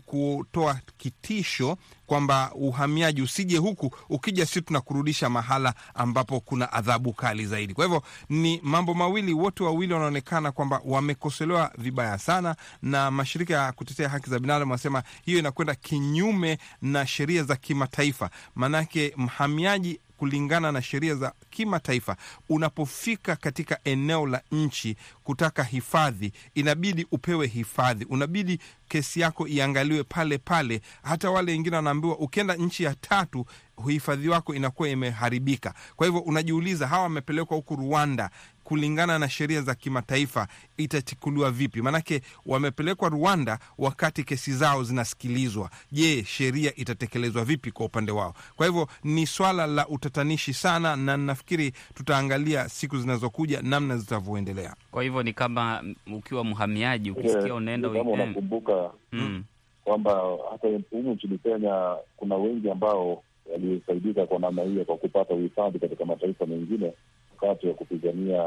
kutoa 0.60 0.80
kitisho 0.98 1.78
kwamba 2.06 2.52
uhamiaji 2.56 3.22
usije 3.22 3.58
huku, 3.58 3.96
ukija 4.10 4.46
si 4.46 4.62
tunakurudisha 4.62 5.30
mahala 5.30 5.74
ambapo 5.94 6.40
kuna 6.40 6.72
adhabu 6.74 7.14
kali 7.14 7.46
zaidi. 7.46 7.74
Kwa 7.74 7.86
hivyo 7.86 8.04
ni 8.30 8.60
mambo 8.64 8.94
mawili, 8.94 9.34
wote 9.34 9.64
wawili 9.64 9.94
wanaonekana 9.94 10.52
kwamba 10.52 10.82
wamekosolewa 10.86 11.72
vibaya 11.78 12.18
sana, 12.18 12.56
na 12.82 13.12
mashirika 13.12 13.54
ya 13.54 13.72
kutetea 13.72 14.10
haki 14.10 14.30
za 14.30 14.40
binadamu 14.40 14.72
wanasema 14.72 15.04
hiyo 15.26 15.40
inakwenda 15.40 15.76
kinyume 15.76 16.58
na 16.82 17.08
sheria 17.08 17.44
za 17.44 17.56
kimataifa, 17.56 18.30
maanake 18.56 19.14
mhamiaji 19.18 20.00
kulingana 20.20 20.72
na 20.72 20.82
sheria 20.82 21.16
za 21.16 21.34
kimataifa, 21.50 22.18
unapofika 22.50 23.36
katika 23.36 23.80
eneo 23.84 24.28
la 24.28 24.42
nchi 24.52 24.96
kutaka 25.24 25.64
hifadhi, 25.64 26.32
inabidi 26.56 27.08
upewe 27.12 27.48
hifadhi, 27.48 28.06
unabidi 28.06 28.60
kesi 28.88 29.20
yako 29.20 29.48
iangaliwe 29.48 30.04
pale 30.04 30.38
pale. 30.38 30.82
Hata 31.04 31.30
wale 31.32 31.52
wengine 31.52 31.76
wanaambiwa 31.76 32.18
ukienda 32.18 32.56
nchi 32.56 32.84
ya 32.84 32.96
tatu 32.96 33.46
uhifadhi 33.78 34.30
wako 34.30 34.56
inakuwa 34.56 34.90
imeharibika. 34.90 35.74
Kwa 35.96 36.08
hivyo 36.08 36.22
unajiuliza, 36.22 36.88
hawa 36.88 37.04
wamepelekwa 37.04 37.58
huku 37.58 37.76
Rwanda 37.76 38.30
kulingana 38.70 39.20
na 39.20 39.30
sheria 39.30 39.62
za 39.62 39.76
kimataifa 39.76 40.48
itachukuliwa 40.78 41.52
vipi? 41.52 41.82
Maanake 41.82 42.22
wamepelekwa 42.46 43.10
Rwanda 43.10 43.60
wakati 43.78 44.24
kesi 44.24 44.54
zao 44.54 44.84
zinasikilizwa. 44.84 45.70
Je, 45.92 46.24
sheria 46.24 46.76
itatekelezwa 46.76 47.46
vipi 47.46 47.72
kwa 47.72 47.86
upande 47.86 48.12
wao? 48.12 48.34
Kwa 48.56 48.66
hivyo 48.66 48.88
ni 49.04 49.28
swala 49.28 49.68
la 49.68 49.88
utatanishi 49.88 50.54
sana, 50.54 50.96
na 50.96 51.18
nafikiri 51.18 51.72
tutaangalia 51.94 52.70
siku 52.70 52.98
zinazokuja 52.98 53.62
namna 53.62 53.98
zitavyoendelea. 53.98 54.76
Kwa 54.92 55.04
hivyo 55.04 55.24
ni 55.24 55.34
kama 55.34 55.84
ukiwa 56.14 56.44
mhamiaji, 56.44 57.12
ukisikia 57.12 57.54
unaenda 57.56 57.90
kama 57.90 58.12
unakumbuka 58.12 58.92
mm. 59.12 59.44
kwamba 59.84 60.22
hata 60.52 60.68
humu 60.92 61.14
nchini 61.14 61.38
Kenya 61.38 61.96
kuna 62.18 62.36
wengi 62.36 62.72
ambao 62.72 63.24
walisaidika 63.52 64.26
kwa 64.26 64.40
namna 64.40 64.62
hiyo 64.64 64.86
kwa 64.86 64.98
kupata 64.98 65.34
uhifadhi 65.34 65.80
katika 65.80 66.06
mataifa 66.06 66.46
mengine 66.46 66.94
wakati 67.42 67.68
wa 67.68 67.74
kupigania 67.74 68.44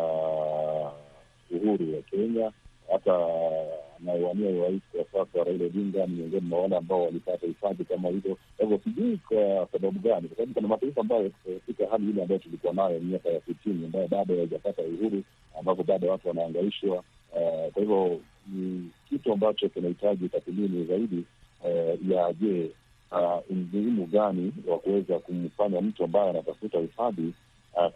uhuru 1.50 1.94
wa 1.96 2.02
Kenya. 2.11 2.52
Hata 2.92 3.28
anayewania 4.00 4.50
urais 4.50 4.83
kwa 4.92 5.05
sasa 5.26 5.44
Raila 5.44 5.64
Odinga 5.64 6.07
ni 6.07 6.14
miongoni 6.14 6.46
mwa 6.46 6.61
wale 6.62 6.76
ambao 6.76 7.05
walipata 7.05 7.46
hifadhi 7.46 7.85
kama 7.85 8.09
hivyo. 8.09 8.37
Kwa 8.57 8.64
hivyo 8.66 8.81
sijui 8.85 9.16
kwa 9.28 9.68
sababu 9.72 9.98
gani, 10.00 10.28
kwa 10.28 10.37
sababu 10.37 10.55
kuna 10.55 10.68
mataifa 10.68 11.00
ambayo 11.00 11.31
katika 11.66 11.87
hali 11.90 12.11
ile 12.11 12.22
ambayo 12.22 12.38
tulikuwa 12.40 12.72
nayo 12.72 13.00
miaka 13.00 13.28
ya 13.28 13.40
sitini 13.40 13.85
ambayo 13.85 14.09
bado 14.09 14.37
haijapata 14.37 14.83
uhuru, 14.83 15.22
ambapo 15.59 15.83
bado 15.83 16.09
watu 16.11 16.28
wanaangaishwa. 16.28 17.05
Kwa 17.72 17.83
hivyo 17.83 18.20
ni 18.55 18.90
kitu 19.09 19.33
ambacho 19.33 19.68
kinahitaji 19.68 20.28
tathmini 20.28 20.85
zaidi 20.85 21.24
ya 22.09 22.33
je, 22.33 22.70
umuhimu 23.50 24.07
gani 24.07 24.52
wa 24.66 24.78
kuweza 24.78 25.18
kumfanya 25.18 25.81
mtu 25.81 26.05
ambaye 26.05 26.31
anatafuta 26.31 26.78
hifadhi 26.78 27.33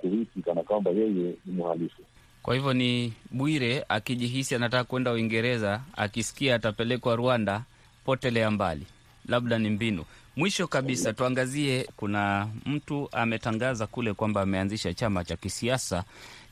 kuhisi 0.01 0.43
kana 0.45 0.63
kwamba 0.63 0.91
yeye 0.91 1.35
ni 1.47 1.53
mhalifu. 1.53 2.03
Kwa 2.43 2.55
hivyo 2.55 2.73
ni 2.73 3.13
Bwire 3.31 3.85
akijihisi 3.89 4.55
anataka 4.55 4.85
kwenda 4.85 5.13
Uingereza, 5.13 5.81
akisikia 5.97 6.55
atapelekwa 6.55 7.17
Rwanda, 7.17 7.63
potelea 8.05 8.51
mbali, 8.51 8.87
labda 9.29 9.59
ni 9.59 9.71
mbinu. 9.71 10.05
Mwisho 10.37 10.67
kabisa, 10.67 11.13
tuangazie, 11.13 11.89
kuna 11.97 12.49
mtu 12.67 13.09
ametangaza 13.13 13.87
kule 13.87 14.13
kwamba 14.15 14.41
ameanzisha 14.41 14.95
chama 14.95 15.25
cha 15.25 15.37
kisiasa 15.37 16.05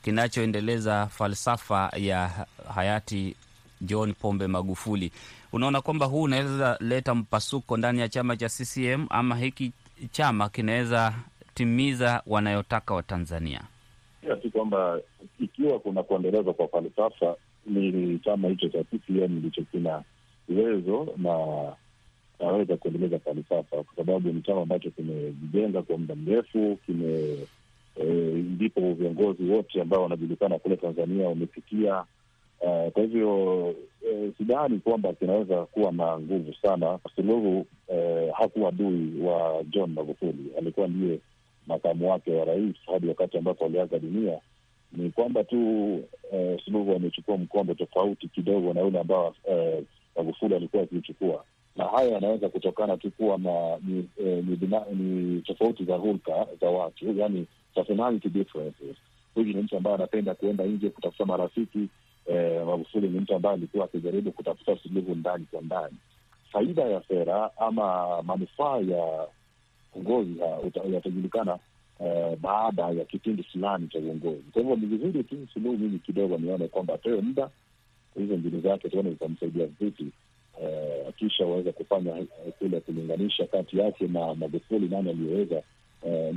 kinachoendeleza 0.03 1.07
falsafa 1.07 1.91
ya 1.97 2.45
hayati 2.75 3.35
John 3.81 4.13
Pombe 4.13 4.47
Magufuli. 4.47 5.11
Unaona 5.53 5.81
kwamba 5.81 6.05
huu 6.05 6.21
unaweza 6.21 6.77
leta 6.79 7.15
mpasuko 7.15 7.77
ndani 7.77 7.99
ya 7.99 8.09
chama 8.09 8.37
cha 8.37 8.49
CCM 8.49 9.05
ama 9.09 9.35
hiki 9.37 9.71
chama 10.11 10.49
kinaweza 10.49 11.13
timiza 11.55 12.21
wanayotaka 12.27 12.93
Watanzania? 12.93 13.61
Si 14.41 14.49
kwamba 14.49 14.99
ikiwa 15.39 15.79
kuna 15.79 16.03
kuendelezwa 16.03 16.53
kwa 16.53 16.67
falsafa, 16.67 17.35
ni 17.65 18.19
chama 18.19 18.47
hicho 18.47 18.69
cha 18.69 18.83
CCM 18.83 19.31
ndicho 19.37 19.61
kina 19.71 20.03
uwezo 20.49 21.07
na 21.17 21.37
naweza 22.39 22.77
kuendeleza 22.77 23.19
falsafa, 23.19 23.83
kwa 23.83 23.95
sababu 23.95 24.29
ni 24.31 24.41
chama 24.41 24.61
ambacho 24.61 24.91
kimejijenga 24.91 25.81
kwa 25.81 25.97
muda 25.97 26.15
mrefu, 26.15 26.77
kime 26.85 27.37
ndipo 28.35 28.79
e, 28.81 28.93
viongozi 28.93 29.43
wote 29.43 29.81
ambao 29.81 30.03
wanajulikana 30.03 30.59
kule 30.59 30.75
Tanzania 30.77 31.27
wamepitia. 31.29 32.03
Uh, 32.61 32.91
kwa 32.91 33.01
hivyo 33.03 33.75
e, 34.11 34.31
sidhani 34.37 34.79
kwamba 34.79 35.13
kinaweza 35.13 35.65
kuwa 35.65 35.91
na 35.91 36.19
nguvu 36.19 36.53
sana. 36.61 36.99
Suluhu 37.15 37.65
e, 37.93 38.29
hakuwa 38.37 38.69
adui 38.69 39.21
wa 39.21 39.63
John 39.69 39.93
Magufuli, 39.93 40.51
alikuwa 40.57 40.87
ndiye 40.87 41.19
makamu 41.67 42.11
wake 42.11 42.31
wa 42.35 42.45
rais 42.45 42.75
hadi 42.85 43.07
wakati 43.07 43.37
ambapo 43.37 43.65
aliaga 43.65 43.99
dunia. 43.99 44.39
Ni 44.91 45.09
kwamba 45.11 45.43
tu 45.43 45.57
eh, 46.31 46.59
Suluhu 46.65 46.95
amechukua 46.95 47.37
mkondo 47.37 47.73
tofauti 47.73 48.27
kidogo 48.27 48.73
na 48.73 48.81
yule 48.81 48.99
ambao 48.99 49.35
eh, 49.49 49.83
Magufuli 50.15 50.55
alikuwa 50.55 50.83
akiuchukua, 50.83 51.43
na 51.75 51.85
haya 51.85 52.11
yanaweza 52.11 52.49
kutokana 52.49 52.97
tu 52.97 53.11
kuwa 53.11 53.37
na 53.37 53.77
ni, 53.87 54.09
eh, 54.25 54.43
ni, 54.45 54.95
ni 54.95 55.41
tofauti 55.41 55.85
za 55.85 55.95
hulka 55.95 56.47
za 56.61 56.69
watu, 56.69 57.11
yani 57.17 57.45
personality 57.75 58.29
differences. 58.29 58.95
Huyu 59.35 59.47
ni 59.53 59.61
mtu 59.61 59.77
ambaye 59.77 59.95
anapenda 59.95 60.35
kuenda 60.35 60.63
nje 60.63 60.89
kutafuta 60.89 61.25
marafiki 61.25 61.87
eh, 62.25 62.65
Magufuli 62.65 63.07
ni 63.07 63.19
mtu 63.19 63.35
ambaye 63.35 63.55
alikuwa 63.55 63.85
akijaribu 63.85 64.31
kutafuta 64.31 64.77
suluhu 64.77 65.15
ndani 65.15 65.45
kwa 65.51 65.61
ndani. 65.61 65.95
Faida 66.51 66.83
ya 66.83 67.01
sera 67.07 67.49
ama 67.57 68.21
manufaa 68.23 68.77
ya 68.77 69.27
uongozi 69.95 70.35
yatajulikana 70.93 71.59
uh, 71.99 72.35
baada 72.41 72.83
ya 72.83 73.05
kipindi 73.05 73.43
fulani 73.43 73.87
cha 73.87 73.99
uongozi. 73.99 74.43
Kwa 74.53 74.61
hivyo 74.61 74.75
ni 74.75 74.85
vizuri 74.85 75.23
tu 75.23 75.47
Suluhu 75.53 75.77
mimi 75.77 75.99
kidogo 75.99 76.37
nione 76.37 76.67
kwamba 76.67 76.93
apewe 76.93 77.21
muda 77.21 77.49
hizo 78.15 78.37
mbinu 78.37 78.61
zake, 78.61 78.89
tuone 78.89 79.09
zitamsaidia 79.09 79.65
vipi, 79.79 80.07
uh, 80.61 81.13
kisha 81.15 81.45
waweze 81.45 81.71
kufanya 81.71 82.25
kule 82.59 82.79
kulinganisha 82.79 83.45
kati 83.47 83.77
yake 83.79 84.07
na 84.07 84.35
Magufuli, 84.35 84.87
nani 84.87 85.09
aliyoweza 85.09 85.61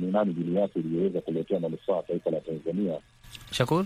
ni 0.00 0.06
nani 0.12 0.30
mbinu 0.32 0.60
yake 0.60 0.78
iliyoweza 0.78 1.20
kuletea 1.20 1.60
manufaa 1.60 2.02
taifa 2.02 2.30
la 2.30 2.40
Tanzania. 2.40 2.98
Shakur, 3.50 3.84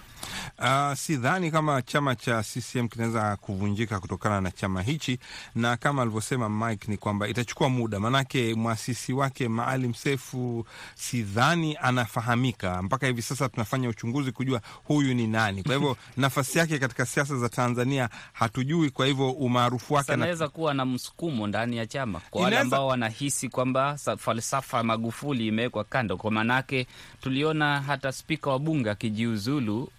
uh, 0.58 0.94
sidhani 0.94 1.50
kama 1.50 1.82
chama 1.82 2.14
cha 2.16 2.42
CCM 2.42 2.88
kinaweza 2.88 3.36
kuvunjika 3.36 4.00
kutokana 4.00 4.40
na 4.40 4.50
chama 4.50 4.82
hichi, 4.82 5.18
na 5.54 5.76
kama 5.76 6.02
alivyosema 6.02 6.48
Mike 6.48 6.90
ni 6.90 6.96
kwamba 6.96 7.28
itachukua 7.28 7.68
muda, 7.68 8.00
maanake 8.00 8.54
mwasisi 8.54 9.12
wake 9.12 9.48
Maalim 9.48 9.94
Sefu 9.94 10.66
sidhani 10.94 11.76
anafahamika 11.82 12.82
mpaka 12.82 13.06
hivi 13.06 13.22
sasa. 13.22 13.48
Tunafanya 13.48 13.88
uchunguzi 13.88 14.32
kujua 14.32 14.60
huyu 14.84 15.14
ni 15.14 15.26
nani. 15.26 15.62
Kwa 15.62 15.74
hivyo 15.74 15.96
nafasi 16.16 16.58
yake 16.58 16.78
katika 16.78 17.06
siasa 17.06 17.36
za 17.38 17.48
Tanzania 17.48 18.08
hatujui. 18.32 18.90
Kwa 18.90 19.06
hivyo 19.06 19.30
umaarufu 19.30 19.94
wake 19.94 20.12
anaweza 20.12 20.48
kuwa 20.48 20.74
na 20.74 20.84
msukumo 20.84 21.46
ndani 21.46 21.76
ya 21.76 21.86
chama 21.86 22.20
kwa 22.30 22.42
wale 22.42 22.58
ambao 22.58 22.86
wanahisi 22.86 23.48
kwamba 23.48 23.98
falsafa 24.18 24.76
ya 24.76 24.82
Magufuli 24.84 25.46
imewekwa 25.46 25.84
kando, 25.84 26.16
kwa 26.16 26.30
maanake 26.30 26.86
tuliona 27.20 27.80
hata 27.80 28.12
spika 28.12 28.50
wa 28.50 28.58
bunge 28.58 28.90
akijiuzulu 28.90 29.51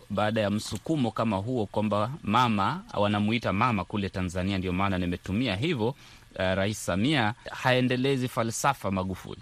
baada 0.09 0.41
ya 0.41 0.49
msukumo 0.49 1.11
kama 1.11 1.37
huo, 1.37 1.65
kwamba 1.65 2.11
mama 2.23 2.83
wanamuita 2.93 3.53
mama 3.53 3.85
kule 3.85 4.09
Tanzania. 4.09 4.57
Ndio 4.57 4.73
maana 4.73 4.97
nimetumia 4.97 5.55
hivyo. 5.55 5.87
Uh, 5.87 5.95
Rais 6.39 6.85
Samia 6.85 7.33
haendelezi 7.51 8.27
falsafa 8.27 8.91
Magufuli, 8.91 9.39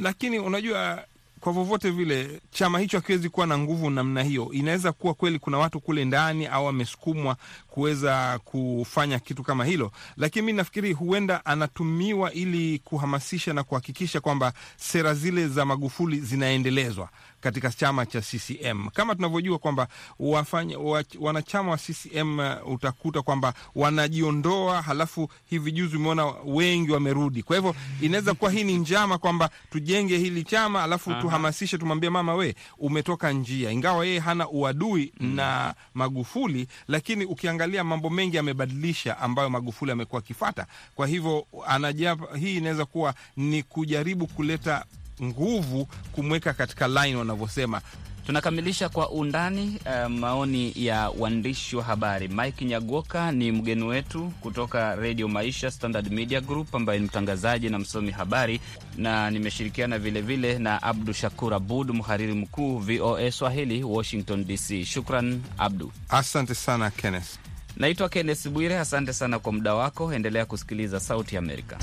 lakini 0.00 0.38
unajua 0.38 1.04
kwa 1.40 1.52
vyovyote 1.52 1.90
vile 1.90 2.40
chama 2.50 2.78
hicho 2.78 2.96
hakiwezi 2.98 3.28
kuwa 3.28 3.46
na 3.46 3.58
nguvu 3.58 3.90
namna 3.90 4.22
hiyo. 4.22 4.48
Inaweza 4.52 4.92
kuwa 4.92 5.14
kweli 5.14 5.38
kuna 5.38 5.58
watu 5.58 5.80
kule 5.80 6.04
ndani 6.04 6.46
au 6.46 6.68
amesukumwa 6.68 7.36
kuweza 7.74 8.38
kufanya 8.44 9.18
kitu 9.18 9.42
kama 9.42 9.64
hilo, 9.64 9.92
lakini 10.16 10.46
mi 10.46 10.52
nafikiri 10.52 10.92
huenda 10.92 11.46
anatumiwa 11.46 12.32
ili 12.32 12.78
kuhamasisha 12.78 13.52
na 13.52 13.62
kuhakikisha 13.62 14.20
kwamba 14.20 14.52
sera 14.76 15.14
zile 15.14 15.48
za 15.48 15.64
Magufuli 15.64 16.20
zinaendelezwa 16.20 17.08
katika 17.44 17.70
chama 17.70 18.06
cha 18.06 18.20
CCM. 18.20 18.88
Kama 18.92 19.14
tunavyojua 19.14 19.58
kwamba 19.58 19.88
wafanya 20.18 20.78
wanachama 21.20 21.70
wa 21.70 21.76
CCM 21.78 22.38
uh, 22.38 22.72
utakuta 22.72 23.22
kwamba 23.22 23.54
wanajiondoa, 23.74 24.82
halafu 24.82 25.28
hivi 25.44 25.72
juzi 25.72 25.96
umeona 25.96 26.26
wengi 26.46 26.92
wamerudi. 26.92 27.42
Kwa 27.42 27.56
hivyo 27.56 27.74
inaweza 28.00 28.34
kuwa 28.34 28.50
hii 28.50 28.64
ni 28.64 28.76
njama 28.76 29.18
kwamba 29.18 29.50
tujenge 29.70 30.18
hili 30.18 30.44
chama 30.44 30.82
alafu 30.82 31.14
tuhamasishe, 31.14 31.78
tumwambie 31.78 32.10
mama, 32.10 32.34
we 32.34 32.54
umetoka 32.78 33.32
njia, 33.32 33.70
ingawa 33.70 34.06
yeye 34.06 34.18
hana 34.18 34.48
uadui 34.48 35.12
hmm. 35.18 35.34
na 35.34 35.74
Magufuli, 35.94 36.68
lakini 36.88 37.24
ukiangalia 37.24 37.63
mambo 37.84 38.10
mengi 38.10 38.38
amebadilisha 38.38 39.18
ambayo 39.18 39.50
Magufuli 39.50 39.92
amekuwa 39.92 40.18
akifata. 40.18 40.66
Kwa 40.94 41.06
hivyo 41.06 41.46
anaja, 41.66 42.16
hii 42.40 42.56
inaweza 42.56 42.84
kuwa 42.84 43.14
ni 43.36 43.62
kujaribu 43.62 44.26
kuleta 44.26 44.84
nguvu 45.22 45.88
kumweka 46.12 46.52
katika 46.52 46.88
line 46.88 47.16
wanavyosema. 47.16 47.80
Tunakamilisha 48.26 48.88
kwa 48.88 49.10
undani 49.10 49.78
uh, 49.86 50.10
maoni 50.10 50.72
ya 50.76 51.10
waandishi 51.10 51.76
wa 51.76 51.84
habari. 51.84 52.28
Mike 52.28 52.64
Nyagoka 52.64 53.32
ni 53.32 53.52
mgeni 53.52 53.82
wetu 53.84 54.32
kutoka 54.40 54.94
Redio 54.96 55.28
Maisha 55.28 55.70
Standard 55.70 56.12
Media 56.12 56.40
Group, 56.40 56.74
ambaye 56.74 56.98
ni 56.98 57.04
mtangazaji 57.06 57.68
na 57.70 57.78
msomi 57.78 58.10
habari, 58.10 58.60
na 58.96 59.30
nimeshirikiana 59.30 59.98
vilevile 59.98 60.58
na 60.58 60.82
Abdu 60.82 61.12
Shakur 61.12 61.54
Abud, 61.54 61.90
mhariri 61.90 62.32
mkuu 62.34 62.78
VOA 62.78 63.30
Swahili, 63.32 63.84
Washington 63.84 64.44
DC. 64.44 64.84
Shukran 64.84 65.42
Abdu. 65.58 65.92
Asante 66.08 66.54
sana 66.54 66.90
Kenneth. 66.90 67.38
Naitwa 67.76 68.08
Kenneth 68.08 68.48
Bwire, 68.48 68.78
asante 68.78 69.12
sana 69.12 69.38
kwa 69.38 69.52
muda 69.52 69.74
wako. 69.74 70.12
Endelea 70.14 70.44
kusikiliza 70.46 71.00
Sauti 71.00 71.36
Amerika. 71.36 71.78